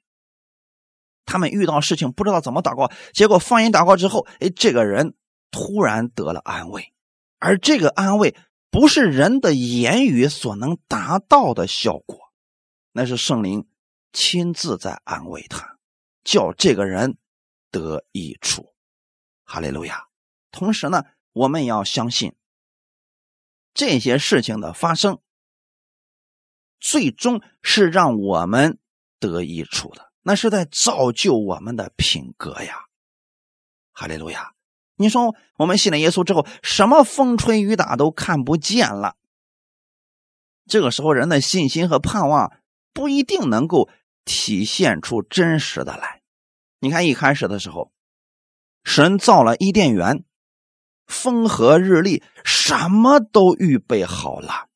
[1.23, 5.13] 他们遇到事情不知道怎么祷告，结果方言祷告之后，哎，这个人。
[5.51, 6.93] 突然得了安慰，
[7.39, 8.35] 而这个安慰
[8.69, 12.31] 不是人的言语所能达到的效果，
[12.91, 13.67] 那是圣灵
[14.11, 15.77] 亲自在安慰他，
[16.23, 17.17] 叫这个人
[17.71, 18.73] 得益处。
[19.43, 20.07] 哈利路亚！
[20.51, 22.35] 同时呢，我们也要相信
[23.73, 25.21] 这些事情的发生，
[26.79, 28.79] 最终是让我们
[29.19, 32.87] 得益处的，那是在造就我们的品格呀！
[33.93, 34.53] 哈利路亚！
[34.97, 39.15] 你说我们信了耶稣之后，什么风吹雨打都看不见了。
[40.67, 42.51] 这个时候，人的信心和盼望
[42.93, 43.89] 不一定能够
[44.25, 46.21] 体现出真实的来。
[46.79, 47.91] 你看，一开始的时候，
[48.83, 50.23] 神造了伊甸园，
[51.05, 54.67] 风和日丽，什么都预备好了。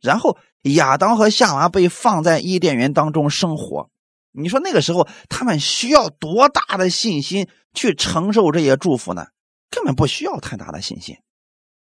[0.00, 3.88] 然后亚当和夏娃被放在伊甸园当中生活。
[4.32, 9.28] 你说那个时候他们需要多大的信心去承受这些祝福呢？
[9.70, 11.18] 根本不需要太大的信心，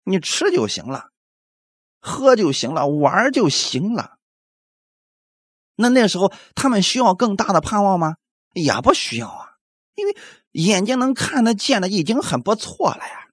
[0.04, 1.10] 你吃就行了，
[2.00, 4.17] 喝就行了，玩就行了。
[5.76, 8.15] 那那时候他们需要更大的盼望吗？
[8.54, 9.58] 也不需要啊，
[9.95, 10.17] 因为
[10.52, 13.28] 眼睛能看得见的已经很不错了呀。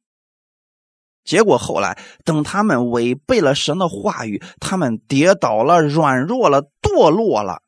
[1.24, 7.62] 结果后来等他们违背了神的话语，他们跌倒了，软弱了，堕落了。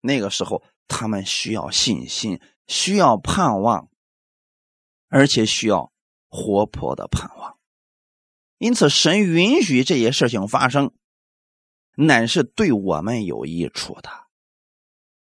[0.00, 3.90] 那个时候他们需要信心，需要盼望。
[5.10, 5.92] 而且需要
[6.28, 7.58] 活泼的盼望，
[8.58, 10.92] 因此神允许这些事情发生，
[11.96, 14.08] 乃是对我们有益处的。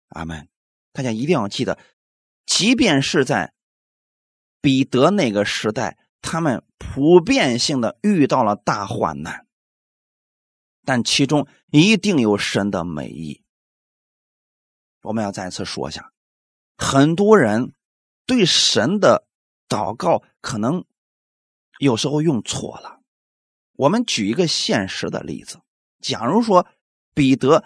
[0.08, 0.48] 阿门！
[0.92, 1.78] 大家一定要记得，
[2.46, 3.54] 即便是在
[4.60, 9.46] 彼得那个时代，他们普遍性的遇到了大患难，
[10.84, 13.44] 但其中一定有神的美意。
[15.02, 16.12] 我们要再次说一下，
[16.76, 17.72] 很多人
[18.26, 19.25] 对神的。
[19.68, 20.84] 祷告可能
[21.78, 23.00] 有时候用错了。
[23.74, 25.60] 我们举一个现实的例子：
[26.00, 26.66] 假如说
[27.14, 27.64] 彼得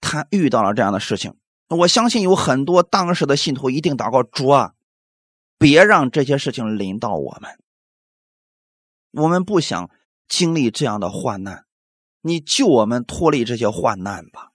[0.00, 1.34] 他遇到了这样的事情，
[1.68, 4.74] 我相信有很多当时的信徒一定祷告主啊，
[5.58, 7.58] 别让这些事情临到我们。
[9.12, 9.90] 我们不想
[10.28, 11.64] 经历这样的患难，
[12.20, 14.52] 你救我们脱离这些患难吧。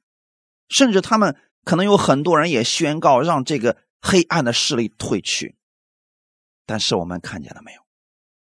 [0.69, 5.58] 甚至他们可能有很多人也宣告让这个黑暗的势力退去。
[6.65, 7.82] 但是我们看见了没有？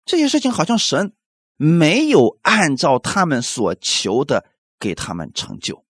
[0.05, 1.15] 这些事情好像神
[1.57, 4.45] 没有按照他们所求的
[4.79, 5.85] 给他们成就，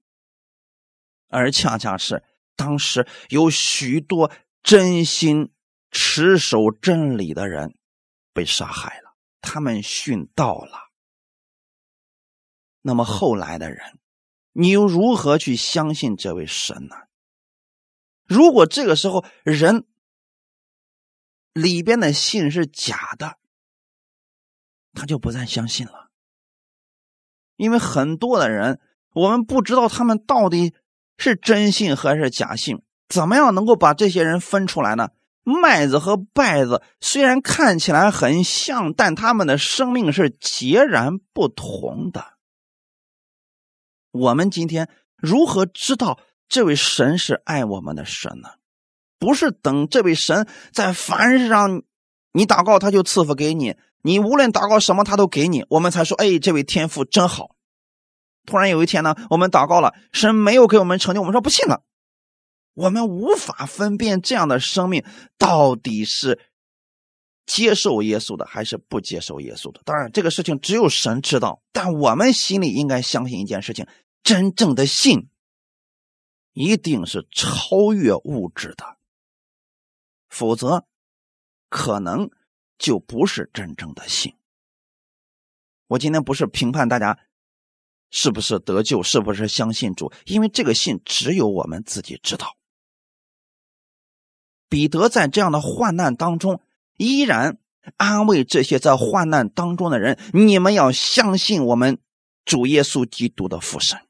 [1.27, 2.23] 而恰恰是
[2.55, 4.31] 当时有许多
[4.63, 5.51] 真心
[5.91, 7.75] 持守真理的人
[8.31, 10.91] 被杀害了，他们殉道了。
[12.81, 13.99] 那么后来的人，
[14.53, 16.95] 你又如何去相信这位神呢？
[18.25, 19.85] 如果这个时候人，
[21.55, 23.37] 里边的信是假的，
[24.93, 26.11] 他就不再相信了。
[27.55, 28.81] 因为很多的人，
[29.13, 30.73] 我们不知道他们到底
[31.17, 35.11] 是真信还是假信，怎么样能够把这些人分出来呢？
[35.43, 42.33] 麦子和稗子虽然看起来很像，但他们的生命是截然不同的。
[44.11, 48.49] 我们今天如何知道这位神是爱我们的神呢？
[49.25, 51.81] 不是等这位神在凡事上，
[52.31, 57.55] 你祷告他就赐福给你，你无论祷告什么他都给你，我们才说，哎，这位天父真好。
[58.45, 61.81] 突然有一天呢，我们祷告了，神没有给我们成就，我们说不信了。
[62.75, 65.03] 我们无法分辨这样的生命
[65.39, 66.39] 到底是
[67.47, 69.81] 接受耶稣的还是不接受耶稣的。
[69.85, 73.87] 当然，这个事情只有神知道，但我们心里应该相信一件事情：
[74.21, 75.29] 真正的信
[76.53, 78.94] 一定是超越物质的。
[80.35, 80.85] 否则，
[81.69, 82.29] 可能
[82.77, 84.35] 就不是真正的信。
[85.87, 87.17] 我今天不是评判大家
[88.09, 92.57] 是不是得救，是不是相信主，因为这个信只有我们自己知道。
[94.67, 96.59] 彼得在这样的患难当中，
[96.97, 97.57] 依然
[97.95, 101.97] 安慰这些在患难当中的人：你们要相信我们
[102.43, 104.01] 主耶稣基督的复生，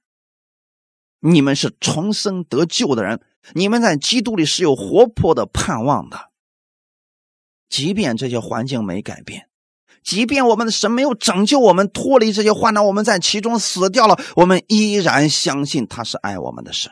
[1.20, 3.22] 你们是重生得救的人。
[3.54, 6.32] 你们在基督里是有活泼的盼望的，
[7.70, 9.50] 即便这些环境没改变，
[10.04, 16.92] 即便我们的神没有拯救我们脱离这些患难，我们在其中死掉了，我们依然相信他是爱我们的神。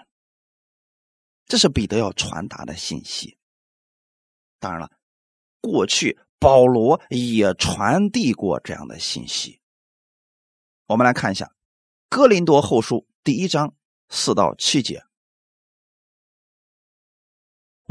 [1.46, 3.38] 这是彼得要传达的信息。
[4.60, 4.90] 当然了，
[5.60, 9.60] 过去保罗也传递过这样的信息。
[10.88, 11.46] 我们来看一下
[12.10, 13.74] 《哥林多后书》第一章
[14.10, 15.04] 四到七节。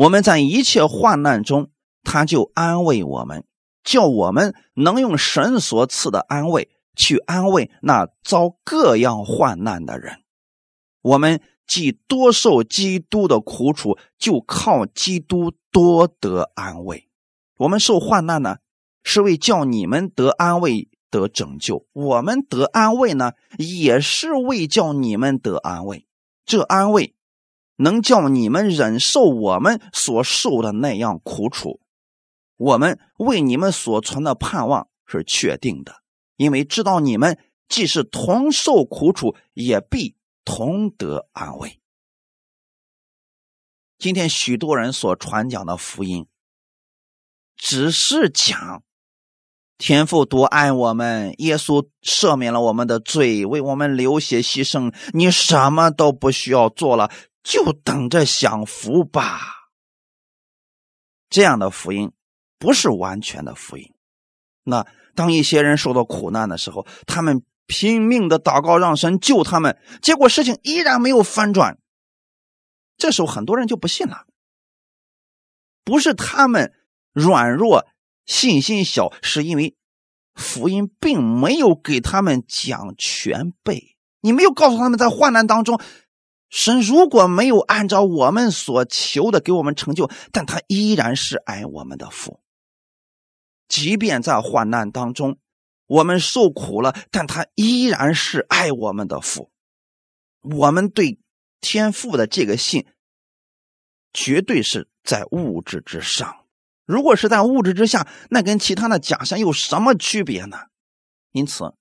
[0.02, 1.70] 我们在一切患难中，
[2.02, 3.44] 他就安慰我们，
[3.84, 10.16] 叫我们能用神所赐的安慰去安慰那遭各样患难的人。
[11.02, 17.08] 我们既多受基督的苦楚，就靠基督多得安慰。
[17.58, 18.56] 我们受患难呢，
[19.04, 26.08] 是为叫你们得安慰、得拯救；我们得安慰呢，也是为叫你们得安慰。
[26.44, 27.14] 这安慰
[27.82, 31.80] 能叫你们忍受我们所受的那样苦楚。
[32.56, 35.96] 我们为你们所存的盼望是确定的，
[36.36, 40.14] 因为知道你们既是同受苦楚，也必
[40.44, 41.80] 同得安慰。
[43.98, 46.26] 今天许多人所传讲的福音，
[47.56, 48.82] 只是讲
[49.78, 57.10] 天父多爱我们，耶稣赦免了我们的罪，为我们流血牺牲，你什么都不需要做了，
[57.42, 59.70] 就等着享福吧。
[61.28, 62.12] 这样的福音。
[62.58, 63.92] 不是完全的福音。
[64.62, 64.86] 那
[65.16, 71.80] 当一些人受到苦难的时候，他们拼命的祷告让神救他们，结果事情依然没有翻转。
[72.96, 74.26] 这时候很多人就不信了。
[75.82, 76.72] 不是他们
[77.12, 77.84] 软弱、
[78.26, 79.76] 信心小，是因为
[80.36, 83.96] 福音并没有给他们讲全备。
[84.20, 85.80] 你没有告诉他们，在患难当中。
[86.52, 92.42] 神如果没有按照我们所求的给我们成就，但他依然是爱我们的父。
[93.68, 95.38] 即便在患难当中，
[95.86, 99.50] 我们受苦了，但他依然是爱我们的父。
[100.42, 101.18] 我们对
[101.62, 102.86] 天父的这个信，
[104.12, 106.44] 绝对是在物质之上。
[106.84, 110.58] 如果是在物质之下，那跟其他的假象有什么区别呢？
[111.30, 111.72] 因此，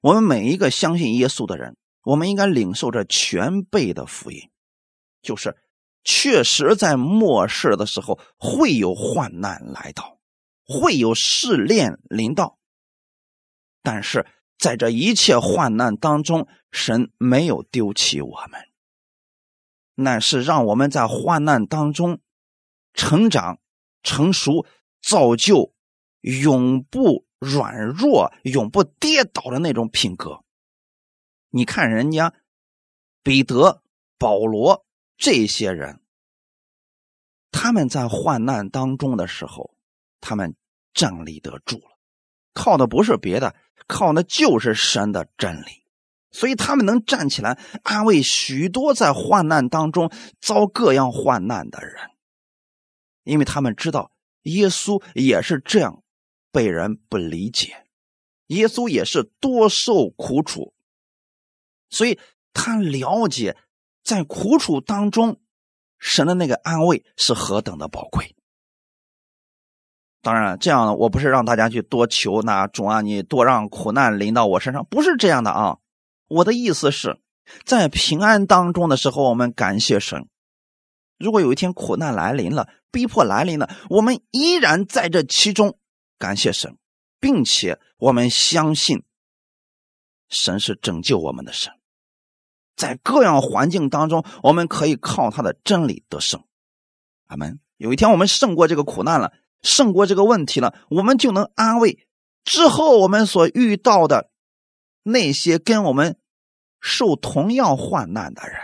[0.00, 1.76] 我们每一个相信耶稣的人，
[2.08, 4.48] 我们应该领受着全备的福音，
[5.20, 5.58] 就是
[6.04, 10.18] 确实在末世的时候会有患难来到。
[10.64, 12.58] 会有试炼临到，
[13.82, 14.26] 但是
[14.58, 18.60] 在这一切患难当中，神没有丢弃我们，
[19.94, 22.20] 乃是让我们在患难当中
[22.94, 23.60] 成长、
[24.02, 24.66] 成熟、
[25.02, 25.74] 造就，
[26.20, 30.42] 永不软弱、永不跌倒的那种品格。
[31.50, 32.34] 你看人家
[33.22, 33.82] 彼得、
[34.18, 34.84] 保罗
[35.16, 36.00] 这些人，
[37.50, 39.74] 他们在患难当中的时候。
[40.20, 40.56] 他们
[40.92, 41.96] 站立得住了，
[42.52, 43.54] 靠的不是别的，
[43.86, 45.84] 靠的就是神的真理。
[46.32, 52.10] 所以他们能站起来安慰许多在患难当中遭各样患难的人，
[53.22, 54.10] 因为他们知道
[54.42, 56.02] 耶稣也是这样
[56.50, 57.86] 被人不理解，
[58.48, 60.74] 耶稣也是多受苦楚，
[61.90, 62.18] 所以
[62.52, 63.56] 他了解
[64.02, 65.40] 在苦楚当中
[65.98, 68.34] 神的那个安慰是何等的宝贵。
[70.20, 75.78] 当然，这样我不是让大家去多求那主啊，你多让苦难临到我身上，不是这样的啊。
[76.26, 77.20] 我的意思是，
[77.64, 80.24] 在平安当中的时候，我们感谢神；
[81.18, 85.78] 如果有一天苦难来临了，逼迫来临了，我们依然在这其中
[86.18, 86.76] 感谢神，
[87.20, 89.04] 并且我们相信
[90.28, 91.72] 神是拯救我们的神，
[92.78, 96.42] 在各样环境当中，我们可以靠他的真理得胜。
[97.26, 97.60] 阿门。
[97.76, 99.34] 有一天我们胜过这个苦难了。
[99.60, 102.06] 胜过这个问题了，我们就能安慰
[102.44, 104.30] 之后我们所遇到的
[105.02, 106.16] 那些跟我们
[106.80, 108.56] 受同样患难的人。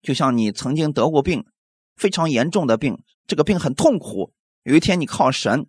[0.00, 1.44] 就像你曾经得过病，
[1.94, 4.32] 非常严重的病，这个病很痛苦。
[4.62, 5.66] 有一天你靠神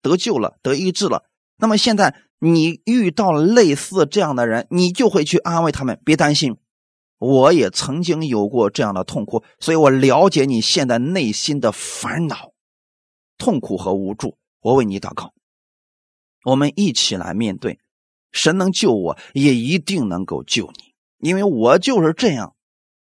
[0.00, 1.24] 得救了，得医治了，
[1.58, 6.56] 那么现在你遇到类似这样的人，你就会去安慰他们，别担心，
[7.18, 12.52] 我也曾经有过这样的痛苦，所以我了解你现在内心的烦恼。
[13.38, 15.32] 痛苦和无助，我为你祷告。
[16.44, 17.80] 我们一起来面对，
[18.30, 22.54] 神能救我，也一定能够救你，因为我就是这样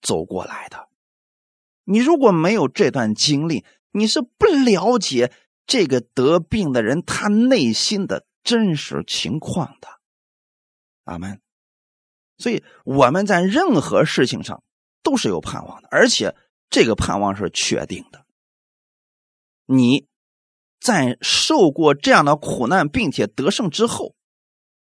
[0.00, 0.88] 走过来的。
[1.84, 5.30] 你如果没有这段经历，你是不了解
[5.66, 9.88] 这个得病的人他内心的真实情况的。
[11.04, 11.42] 阿门。
[12.38, 14.62] 所以我们在任何事情上
[15.02, 16.34] 都是有盼望的，而且
[16.70, 18.24] 这个盼望是确定的。
[19.66, 20.08] 你。
[20.78, 24.14] 在受过这样的苦难并且得胜之后，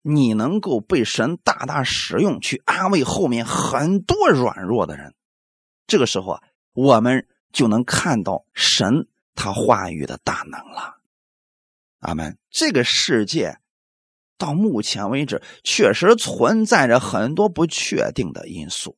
[0.01, 5.15] 你能够被神大大使用，去安慰后面很多软弱的人。
[5.87, 6.43] 这个时候啊，
[6.73, 10.97] 我们就能看到神他话语的大能了。
[12.05, 12.37] 阿门。
[12.49, 13.59] 这个世界
[14.37, 18.97] 到目前为止确实存在着很多不确定的因素，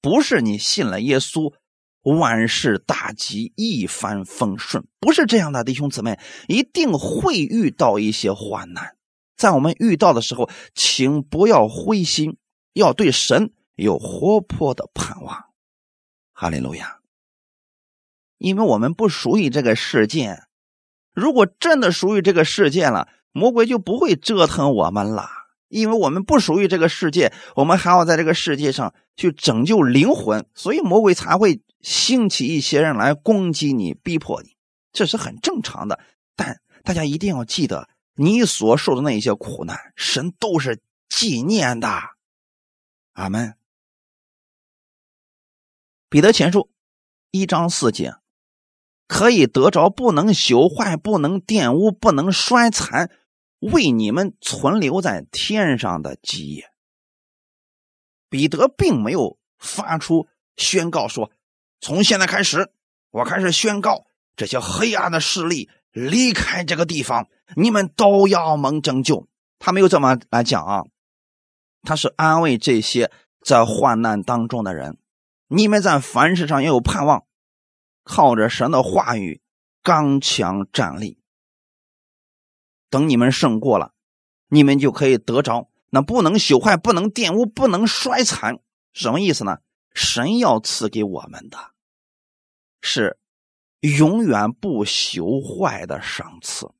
[0.00, 1.54] 不是你信了耶稣。
[2.02, 8.96] 万事大吉，一帆风顺，不是这样的，弟兄姊妹，一定会遇到一些患难。
[9.36, 12.36] 在我们遇到的时候，请不要灰心，
[12.74, 15.46] 要对神有活泼的盼望。
[16.32, 17.00] 哈利路亚！
[18.38, 20.44] 因为我们不属于这个世界，
[21.16, 25.30] 如果真的属于这个世界了，魔鬼就不会折腾我们了。
[25.68, 34.56] 因为我们不属于这个世界，我们还要在这个世界上去拯救灵魂，所以魔鬼才会兴起一些人来攻击你、逼迫你，
[34.92, 35.98] 这是很正常的。
[36.36, 41.88] 但大家一定要记得，你所受的那些苦难，神都是纪念的。
[43.14, 43.54] 阿门。
[46.08, 46.70] 彼得前书
[47.32, 48.14] 一章四节，
[49.06, 53.10] 可以得着不能朽坏、不能玷污、不能衰残。
[53.60, 56.70] 为你们存留在天上的基业，
[58.28, 61.30] 彼得并没有发出宣告说
[61.80, 62.70] ：“从现在开始，
[63.10, 69.26] 我开始宣告这些黑暗的势力离开这个地方，你们都要蒙拯救。”
[69.58, 70.84] 他没有这么来讲啊，
[71.82, 74.98] 他是安慰这些在患难当中的人
[75.48, 77.24] ：“你们在凡事上也有盼望，
[78.06, 79.42] 靠着神的话语
[79.82, 81.18] 刚强站立。”
[82.88, 83.92] 等你们胜过了，
[84.48, 88.60] 你们就可以得着那不能朽坏、不能玷污、不能衰残。
[88.92, 89.58] 什么意思呢？
[89.92, 91.58] 神要赐给我们的，
[92.80, 93.18] 是
[93.80, 96.70] 永远不朽坏的赏赐。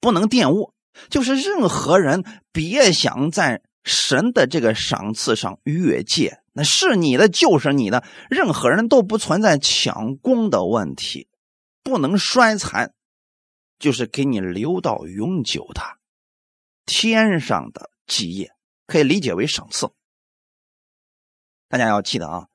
[0.00, 0.74] 不能玷污，
[1.08, 6.42] 就是任何人别想在神的这个赏赐上越界。
[6.52, 11.28] 那是你的就是你的，任何人都不存在抢功的问题。
[11.82, 12.94] 不能衰残。
[13.78, 15.80] 就是给你留到永久的
[16.84, 18.52] 天上的基业，
[18.86, 19.90] 可以理解为赏赐。
[21.66, 22.48] 大家要记得啊，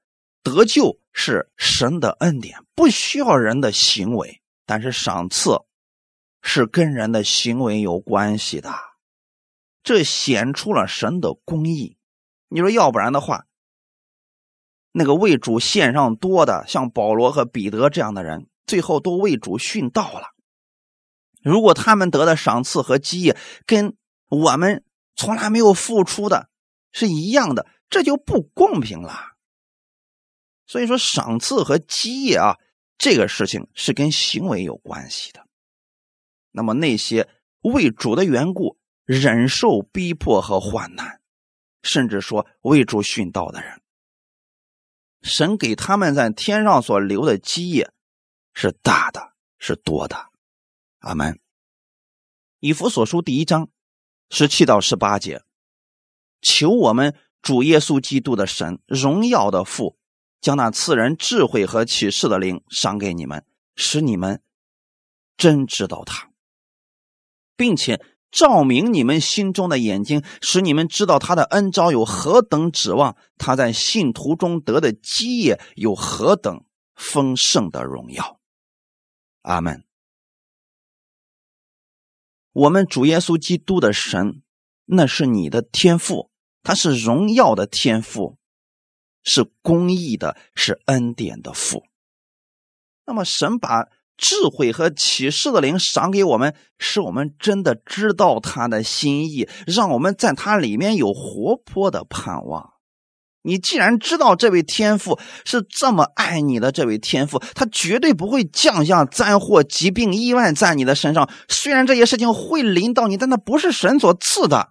[0.43, 5.61] 得救是神的恩典，不需要人的行为；但是赏赐
[6.43, 8.71] 是跟人的行为有关系的，
[9.81, 11.97] 这显出了神的公义。
[12.49, 13.44] 你说要不然的话，
[14.97, 20.27] 那个为主献上多的，像保罗和彼得这样的人，最后都为主殉道了。
[21.43, 23.35] 如果他们得的赏赐和基业
[23.65, 23.97] 跟
[24.29, 24.85] 我们
[25.17, 26.47] 从来没有付出的
[26.93, 29.33] 是一样的，这就不公平了。
[30.65, 32.55] 所以说，赏赐和基业啊，
[32.97, 35.45] 这个事情是跟行为有关系的。
[36.51, 37.27] 那么那些
[37.63, 41.19] 为主的缘故忍受逼迫和患难，
[41.83, 43.81] 甚至说为主殉道的人，
[45.25, 47.91] 神给他们在天上所留的基业
[48.53, 50.29] 是大的，是多的。
[50.99, 51.39] 阿门。
[52.59, 53.69] 以弗所书第一章
[54.29, 55.43] 十七到十八节，
[56.41, 59.97] 求我们主耶稣基督的神荣耀的父，
[60.39, 63.43] 将那赐人智慧和启示的灵赏给你们，
[63.75, 64.43] 使你们
[65.35, 66.29] 真知道他，
[67.55, 67.99] 并且
[68.35, 76.65] 照明你们心中的眼睛，使你们知道他的恩招有何等指望，他在信徒中得的基业有何等
[76.95, 78.41] 丰盛的荣耀。
[79.43, 79.85] 阿门。
[82.51, 84.41] 我们主耶稣基督的神，
[84.83, 86.29] 那是你的天赋，
[86.61, 88.37] 他是荣耀的天赋，
[89.23, 91.85] 是公义的，是恩典的父。
[93.05, 93.87] 那么，神把
[94.17, 102.71] 智慧和启示的灵赏给我们，使我们真的知道他的心意，让我们在他里面有活泼的盼望。
[103.41, 111.29] 你既然知道这位天父是这么爱你的，这位天父他绝对不会降下灾祸、疾病、意外在你的身上。
[111.47, 114.69] 虽然这些事情会临到你，但那不是神所赐的。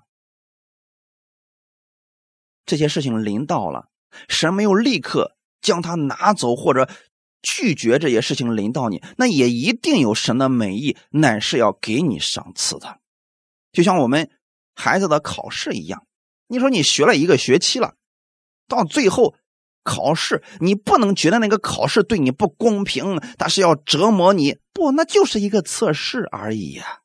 [2.66, 3.88] 这些事情临到了，
[4.28, 6.88] 神没有立刻将它拿走或者
[7.45, 12.99] 拒绝这些事情临到你，那也一定有神的美意，乃是要给你赏赐的。
[13.70, 14.30] 就像我们
[14.74, 16.07] 孩子的考试一样，
[16.49, 17.95] 你说你学了一个学期了。
[18.66, 19.34] 到最后
[19.82, 24.57] 考试，你不能觉得那个考试对你不公平，但是要折磨你。
[24.72, 27.01] 不，那就是一个测试而已呀，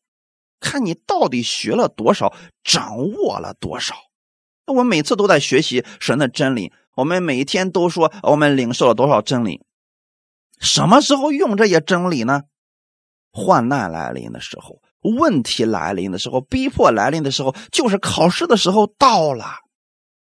[0.62, 2.34] 看你到底学了多少，
[2.64, 3.94] 掌握了多少。
[4.66, 9.62] 那我每次都在学习神的真理，我们每天都说我们领受了多少真理。
[10.60, 12.44] 什么时候用这些真理呢？
[13.32, 19.60] 患难来临的时候，问题来临的时候，逼迫来临的时候，就是考试的时候到了。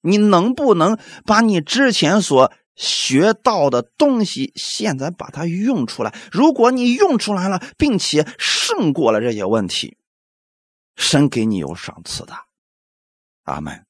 [0.01, 6.15] 你能不能把你之前所学到的东西，现在把它用出来？
[6.31, 9.97] 如果你用出来了，并且胜过了这些问题，
[10.95, 12.35] 神给你有赏赐的。
[13.43, 13.85] 阿门。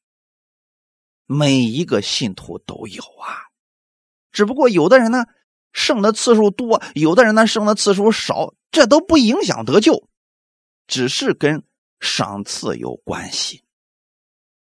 [1.26, 3.50] 每一个信徒都有啊，
[4.32, 5.24] 只不过有的人呢
[5.72, 10.08] 胜的次数多，有的人呢胜的次数少，这都不影响得救，
[10.86, 11.62] 只是跟
[12.00, 13.64] 赏赐有关系。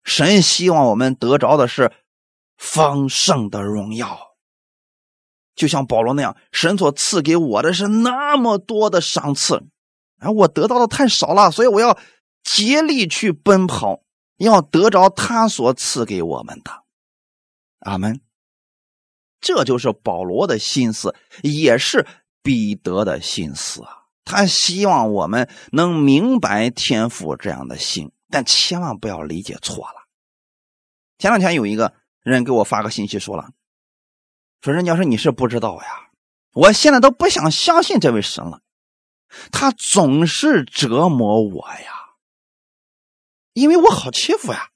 [0.04, 1.91] 神希望我们得着的是
[2.58, 4.36] 丰盛的荣耀，
[5.56, 9.64] 就像保罗那样，神所赐给我的是那么多的赏赐，
[10.20, 11.99] 哎，我得到的太少了，所以我要
[12.43, 14.02] 竭力去奔跑，
[14.38, 16.84] 要得着他所赐给我们的。
[17.80, 18.22] 阿门。
[19.42, 22.06] 这就是保罗的心思，也是
[22.44, 24.04] 彼得的心思啊。
[24.24, 30.08] 他希望我们能明白天赋这样的心，但千万不要理解错了。
[31.18, 33.50] 前两天有一个人给我发个信息，说了，
[34.62, 36.12] 说人家说你是不知道呀，
[36.54, 38.62] 我现在都不想相信这位神了，
[39.52, 42.14] 他总是折磨我呀，
[43.54, 44.70] 因为我好欺负呀，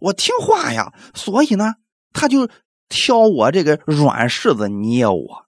[0.00, 1.76] 我听话呀，所以呢，
[2.12, 2.50] 他就。
[2.88, 5.46] 挑我这个软柿子捏我，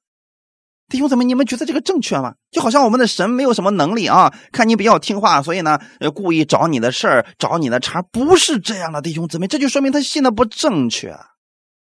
[0.88, 2.34] 弟兄姊妹，你们觉得这个正确吗？
[2.50, 5.78] 就好像我们的神没有什么能力啊，看你比较听话，所以呢，
[6.14, 11.16] 故意找你的事儿，找你的茬，不是这样的，弟兄姊妹，这就说明他信的不正确，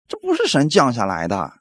[0.08, 1.52] 这不是神降下来的。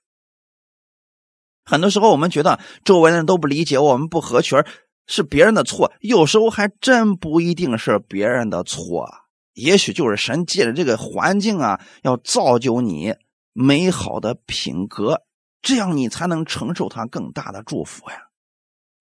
[1.63, 4.57] 很多时候我们觉得周围的人都不理解我们不合群，
[5.05, 9.07] 是别人的错，有时候还真不一定是别人的错，
[9.53, 13.13] 也许就是神借着这个环境啊，要造就你。
[13.59, 15.23] 美好的品格，
[15.63, 18.27] 这样你才能承受他更大的祝福呀。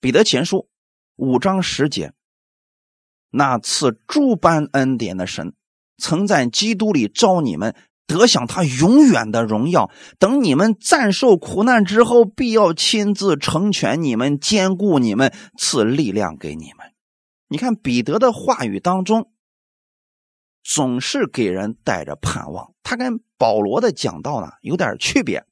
[0.01, 0.71] 彼得前书
[1.17, 2.15] 五章十节，
[3.29, 5.53] 那赐诸般恩典的神，
[5.99, 7.77] 曾在基督里招你们
[8.07, 9.91] 得享他永远的荣耀。
[10.19, 16.95] 等你们暂受苦难之后，必要亲自成全你们，兼顾你们，赐力量给你们。
[17.49, 19.31] 你看彼得的话语当中。
[20.69, 25.47] 总是给人带着盼望，他跟保罗的讲道呢有点区别。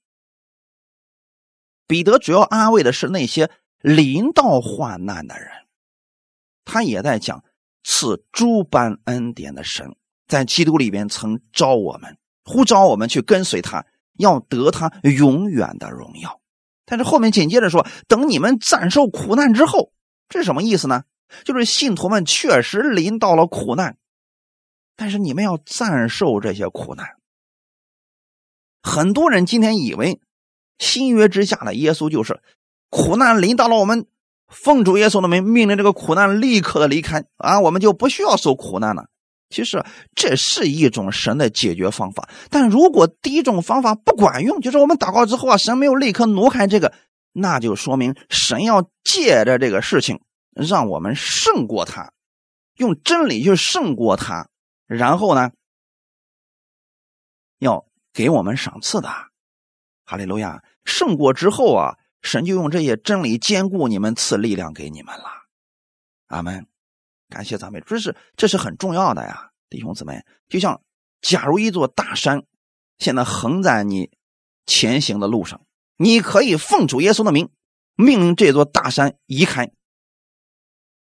[1.86, 3.48] 彼得主要安慰的是那些
[3.80, 5.48] 临到患难的人，
[6.64, 7.44] 他也在讲
[7.84, 9.94] 赐诸般恩典的神
[10.26, 13.86] 在基督里边曾招我们，呼召我们去跟随他，
[14.18, 16.40] 要得他永远的荣耀。
[16.84, 19.92] 但是后面紧接着说，等你们暂受苦难之后，
[20.28, 21.04] 这是什么意思呢？
[21.44, 23.96] 就是信徒们确实临到了苦难。
[24.96, 27.06] 但是你们要暂受这些苦难。
[28.82, 30.20] 很多人今天以为
[30.78, 32.40] 新约之下的耶稣就是
[32.90, 34.06] 苦难临到了我们，
[34.48, 39.06] 奉主耶稣的名命令这个苦难立刻的离开啊，我们就不需要受苦难了。
[39.50, 39.84] 其实
[40.14, 46.92] 这是一种神的解决方法，但如果第一种方法不管用，就是我们祷告之后啊，神没有立刻挪开这个，
[47.32, 50.20] 那就说明神要借着这个事情
[50.54, 52.12] 让我们胜过他，
[52.76, 54.48] 用真理去胜过他。
[54.86, 55.50] 然后呢，
[57.58, 59.08] 要给我们赏赐的，
[60.04, 60.62] 哈利路亚！
[60.84, 65.24] 胜过之后啊，神就用这些真理兼顾你们，赐力量给你们了。
[66.26, 66.66] 阿门！
[67.30, 70.24] 感谢咱们，这是这是很重要的呀，弟兄姊妹。
[70.48, 70.82] 就像
[71.22, 72.44] 假如一座大山
[72.98, 74.10] 现在横在你
[74.66, 75.64] 前行的路上，
[75.96, 77.50] 你可以奉主耶稣的名
[77.96, 79.72] 命令这座大山移开。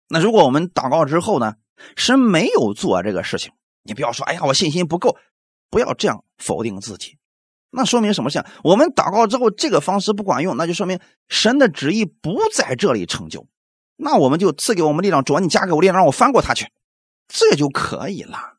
[0.09, 1.55] 那如果我们祷告之后呢，
[1.97, 3.53] 神没有做这个事情。
[3.83, 5.17] 你不要说，哎呀，我信心不够，
[5.71, 7.17] 不要这样否定自己。
[7.71, 8.31] 那说明什么？
[8.31, 13.47] 像我们祷告之后，这个方式不管用，那就说明神的旨意不在这里成就。
[13.97, 16.67] 那我们就赐给我们力量，主啊你加给我力量，让我翻过他去，
[17.29, 18.59] 这就可以了。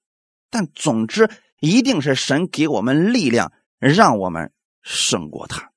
[0.50, 4.52] 但总之，一定是神给我们力量，让我们
[4.82, 5.72] 胜过他。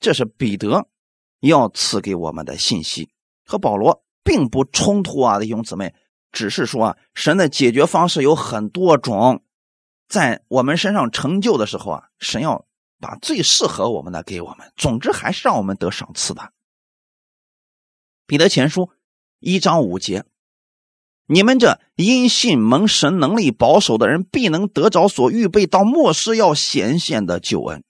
[0.00, 0.88] 这是彼得
[1.40, 3.10] 要赐给我们的信息，
[3.46, 5.94] 和保罗并不冲突啊，弟兄姊妹。
[6.32, 9.44] 只是说啊，神的解决方式有很多种，
[10.08, 12.66] 在我们身上成就的时候啊，神要
[12.98, 14.72] 把最适合我们的给我们。
[14.76, 16.52] 总之，还是让我们得赏赐的。
[18.26, 18.90] 彼得前书
[19.40, 20.24] 一章五节：
[21.26, 27.84] 你们这因信蒙神能力保守的人，必能得着所预备到末世要显现的救恩。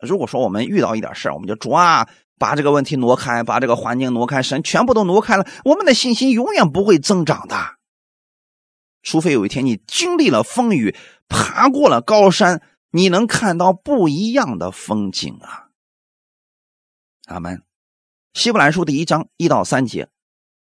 [0.00, 2.08] 如果说我们遇到一点事我们就主啊。
[2.38, 7.56] 把这个问题挪开，把这个环境挪开，神全部都挪开了，我们的信心永远不会增长的。
[9.02, 10.94] 除非有一天你经历了风雨，
[11.28, 15.68] 爬过了高山，你能看到不一样的风景啊！
[17.26, 17.62] 阿门。
[18.34, 20.08] 希伯来书第一章一到三节，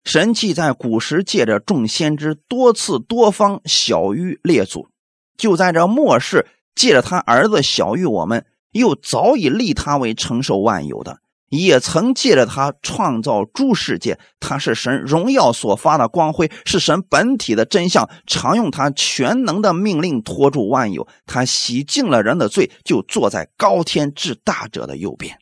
[0.04, 4.88] 神既在古时借着众先知多次多方小于列祖，
[5.36, 11.20] 就在这末世借着他儿子小于我们，又早已立他为承受万有的。
[11.48, 21.08] 也曾借着他创造诸世界，他是神荣耀所发的光辉，是神本体的真相，常用他全能的命令托住万有。
[21.26, 25.38] 他洗净了人的罪，就坐在高天至大者的右边。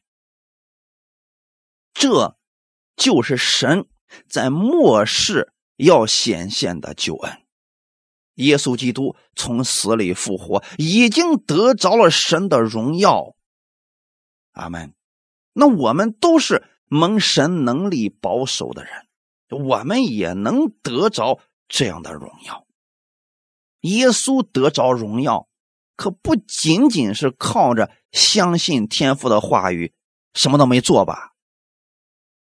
[1.93, 2.37] 这
[2.97, 3.87] 就是神
[4.29, 7.33] 在末世要显现的救恩。
[8.35, 13.35] 耶稣基督从死里复活，已经得着了神的荣耀。
[14.53, 14.93] 阿门。
[15.59, 18.93] 那我们都是蒙神能力保守的人，
[19.49, 22.67] 我们也能得着这样的荣耀。
[23.81, 25.49] 耶稣得着荣耀，
[25.97, 29.95] 可不仅仅是靠着相信天父的话语，
[30.35, 31.33] 什么都没做吧？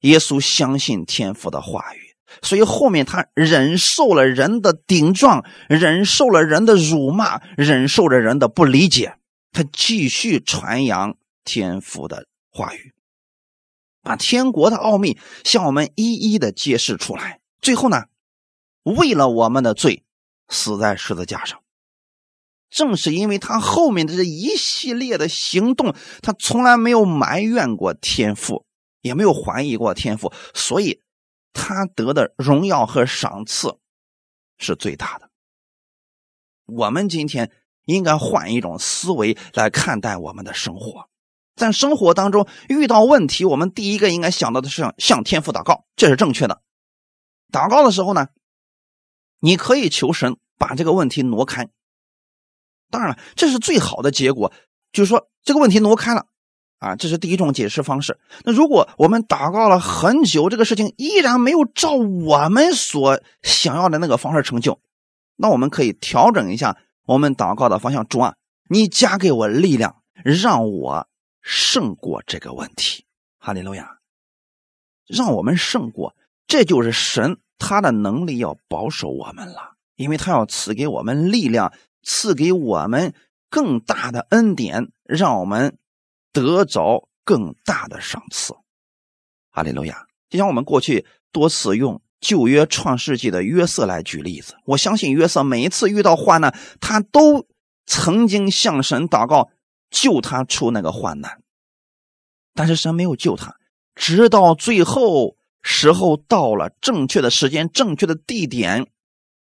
[0.03, 2.15] 耶稣相信天父的话语。
[2.43, 9.17] 所以后面他忍受了人的顶撞，忍受了人的辱骂，忍受着人的不理解，
[9.51, 12.95] 他继续传扬天父的话语，
[14.03, 17.41] 把天国的奥秘向我们一一的揭示出来。
[17.61, 18.05] 最后呢，
[18.83, 20.05] 为了我们的罪
[20.49, 21.61] 死在十字架上。
[22.69, 28.65] 正是因为他后面的这一系列的行动，他从来没有埋怨过天父，
[29.01, 31.03] 也没有怀疑过天父，所以。
[31.53, 33.77] 他得的荣耀和赏赐
[34.57, 35.29] 是最大的。
[36.67, 37.51] 我们今天
[37.87, 41.10] 应该换一种思维来看待我们的生活，
[41.61, 46.63] 在生活当中遇到问题，我们第一个应该想到的是向天父祷告，这是正确的。
[47.53, 48.29] 祷告的时候呢，
[49.41, 51.69] 你可以求神把这个问题挪开。
[52.91, 54.53] 当然了，这是最好的结果，
[54.91, 56.27] 就是说这个问题挪开了。
[56.79, 58.19] 啊，这是第一种解释方式。
[58.43, 64.81] 那如果我们祷告了很久，这个事情依然没有照我们所想要的那个方式成就，
[65.37, 68.07] 那我们可以调整一下我们祷告的方向。
[68.09, 68.35] 主啊，
[68.71, 71.07] 你加给我力量，让我
[71.43, 73.05] 胜过这个问题。
[73.39, 73.99] 哈利路亚，
[75.07, 76.15] 让我们胜过，
[76.47, 81.73] 这就是神他的能力要保守我们了，因为他要赐给我们力量，
[82.03, 83.15] 赐给我们
[83.49, 85.77] 更大的恩典，让我们。
[86.33, 88.55] 得着更大的赏赐，
[89.51, 90.07] 哈利路亚！
[90.29, 97.49] 就像我们过去多次用旧约创世纪的约瑟来举例子，我相信约瑟每一次遇到患难，他都
[97.85, 99.51] 曾经向神祷告
[99.91, 101.43] 救他出那个患难，
[102.55, 103.57] 但是神没有救他，
[103.95, 108.87] 直到最后时候到了，正确的时间、正确的地点，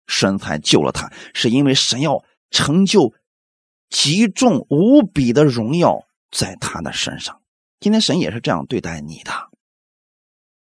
[0.07, 3.13] 神才救了他，是因为神要成就
[3.89, 6.05] 极重无比的荣耀。
[6.35, 7.43] 在他的身上，
[7.79, 9.31] 今天神也是这样对待你的。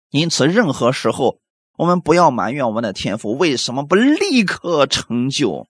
[0.08, 1.40] 因此，任何时候
[1.76, 5.68] 我们不要埋怨我们的天赋为什么不立刻成就，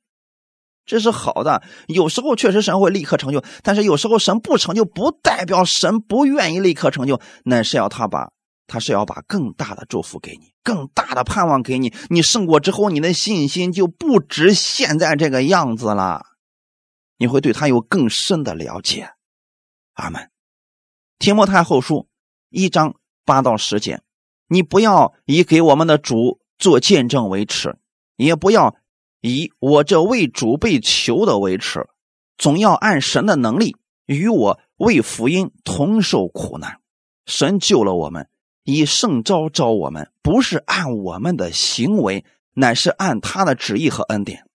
[0.89, 1.63] 这是好的。
[1.87, 8.33] 有时候确实神会立刻成就，但是有时候神不成就，不代表神不愿意立刻成就，那是要他把
[8.67, 11.95] 他是要把更大的祝福给你，更大的盼望给你。
[12.09, 16.25] 你胜过之后，你的信心就不止现在这个样子了，
[17.19, 19.11] 你会对他有更深的了解。
[19.93, 20.31] 阿门。
[21.19, 22.09] 提摩太后书
[22.49, 22.95] 一章
[23.27, 24.01] 八到十节，
[24.49, 27.77] 你不要以给我们的主做见证为耻，
[28.17, 28.77] 也不要
[29.21, 31.87] 以我这为主被囚的为耻，
[32.37, 36.81] 总要按神的能力与我为福音同受苦难。
[37.27, 38.29] 神救了我们，
[38.65, 44.47] 以圣招招我们，不是按我们的行为，乃是按他的旨意和恩典。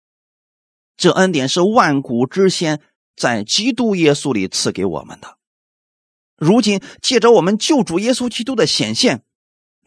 [0.97, 2.81] 这恩典是万古之先。
[3.15, 5.37] 在基督耶稣里赐给我们的，
[6.35, 9.23] 如今借着我们救主耶稣基督的显现，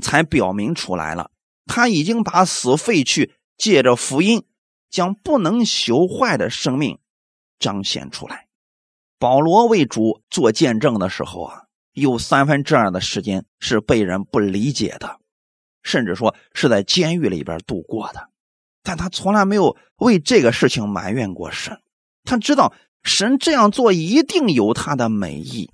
[0.00, 1.32] 才表明出来了。
[1.66, 4.44] 他已经把死废去，借着福音
[4.90, 6.98] 将不能朽坏的生命
[7.58, 8.46] 彰显出来。
[9.18, 11.62] 保罗为主做见证的时候啊，
[11.92, 15.18] 有三分之二的时间是被人不理解的，
[15.82, 18.30] 甚至说是在监狱里边度过的。
[18.82, 21.80] 但他从来没有为这个事情埋怨过神，
[22.24, 22.74] 他知道。
[23.08, 25.70] 神这样做一定有他的美意，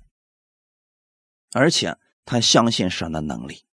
[1.51, 3.65] 而且他相信神的能力。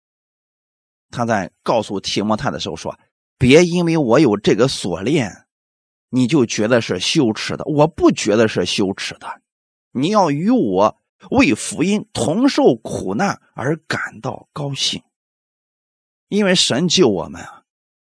[1.10, 2.96] 他在告诉提摩太的时候说
[3.38, 5.46] ：“别因为我有这个锁链，
[6.10, 7.64] 你就觉得是羞耻的。
[7.64, 9.40] 我不觉得是羞耻的。
[9.92, 10.96] 你要与我
[11.30, 15.02] 为福音同受苦难而感到高兴，
[16.28, 17.62] 因为神救我们啊，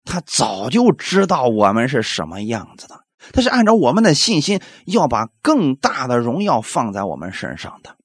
[0.05, 7.97] 他早就知道我们是什么样子的。”他是按照我们的信心，要把更大的荣耀放在我们身上的。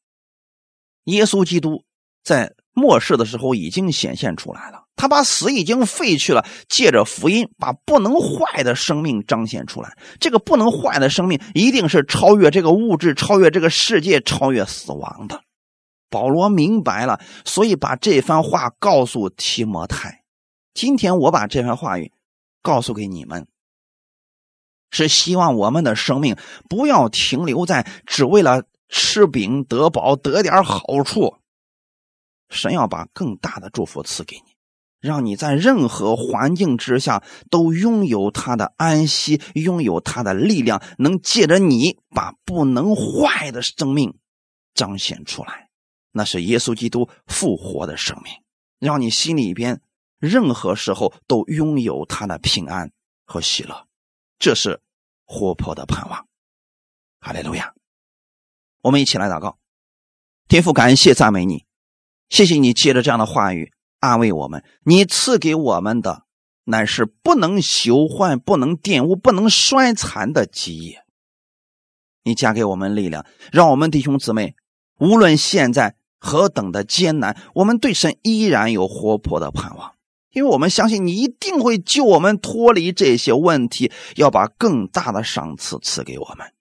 [1.05, 1.83] 耶稣基督
[2.23, 9.97] 在末世的时候已经显现出来了，他把死已经废去了，借着福音把不能坏的生命彰显出来。
[10.19, 15.41] 这个不能坏的生命一定是超越这个物质、超越这个世界、超越死亡的。
[16.09, 20.23] 保罗明白了，所以把这番话告诉提摩太。
[20.73, 22.11] 今天我把这番话语
[22.61, 23.47] 告诉给你们。
[24.89, 26.37] 是希望我们的生命
[26.69, 31.35] 不要停留在只为了吃饼得饱得点好处，
[32.49, 34.56] 神要把更大的祝福赐给你。
[34.99, 44.17] 让你在任何环境之下都拥有他的安息，拥有他的力量，能借着你把不能坏的生命
[44.73, 45.69] 彰显出来。
[46.11, 48.33] 那是耶稣基督复活的生命，
[48.79, 49.81] 让你心里边
[50.19, 52.91] 任何时候都拥有他的平安
[53.23, 53.87] 和喜乐。
[54.39, 54.81] 这是
[55.25, 56.27] 活泼的盼望。
[57.19, 57.73] 哈利路亚！
[58.81, 59.57] 我们一起来祷告，
[60.47, 61.65] 天父，感谢赞美你，
[62.29, 64.63] 谢谢你借着这样的话语安慰我们。
[64.83, 66.23] 你赐给我们的
[66.65, 71.03] 乃是不能朽坏、不能玷污、不能衰残的基业。
[72.23, 74.55] 你加给我们力量，让我们弟兄姊妹，
[74.99, 79.93] 无论现在何等的艰难，我们对神依然有活泼的盼望。
[80.31, 86.53] 因为我们相信你一定会救我们脱离这些问题，要把更大的赏赐赐给我们。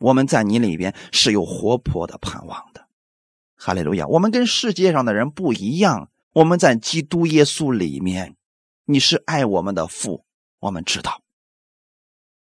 [0.00, 2.88] 我们在你里边是有活泼的盼望的，
[3.56, 4.06] 哈利路亚！
[4.08, 8.34] 我们跟世界上的人不一样，我们在基督耶稣里面，
[8.86, 10.24] 你是爱我们的父，
[10.58, 11.22] 我们知道。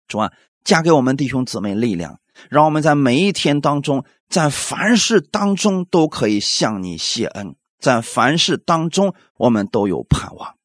[0.08, 0.32] 主啊，
[0.64, 2.20] 加给我们弟兄姊妹力量，
[2.52, 7.56] 让我们在每一天当中，在凡事当中都可以向你谢恩。
[7.80, 10.56] 在凡事当中，我们都有盼望。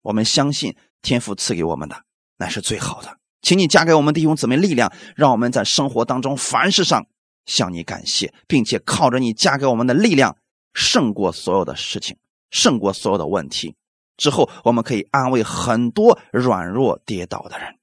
[0.00, 2.04] 我们相信天父赐给我们的
[2.38, 7.06] 乃是最好的，请你加给我们弟兄姊妹力量，让我们在生活当中凡事上
[7.44, 10.38] 向你感谢，并且靠着你加给我们的力量，
[10.72, 12.16] 胜过所有的事情，
[12.50, 13.76] 胜过所有的问题。
[14.16, 17.78] 之后，我们可以安慰很多软弱跌倒的人。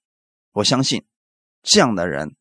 [0.51, 1.03] 我相信
[1.63, 2.35] 这样的人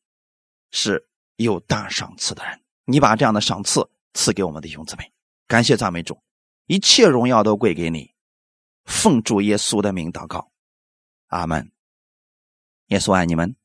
[0.70, 2.60] 是有大赏赐的人。
[2.84, 5.12] 你把这样的赏赐赐给我们弟兄姊妹。
[5.46, 6.20] 感谢赞美主，
[6.66, 8.12] 一切荣耀都归给你。
[8.84, 10.50] 奉主耶稣的名祷告，
[11.28, 11.72] 阿门。
[12.88, 13.56] 耶稣爱你们。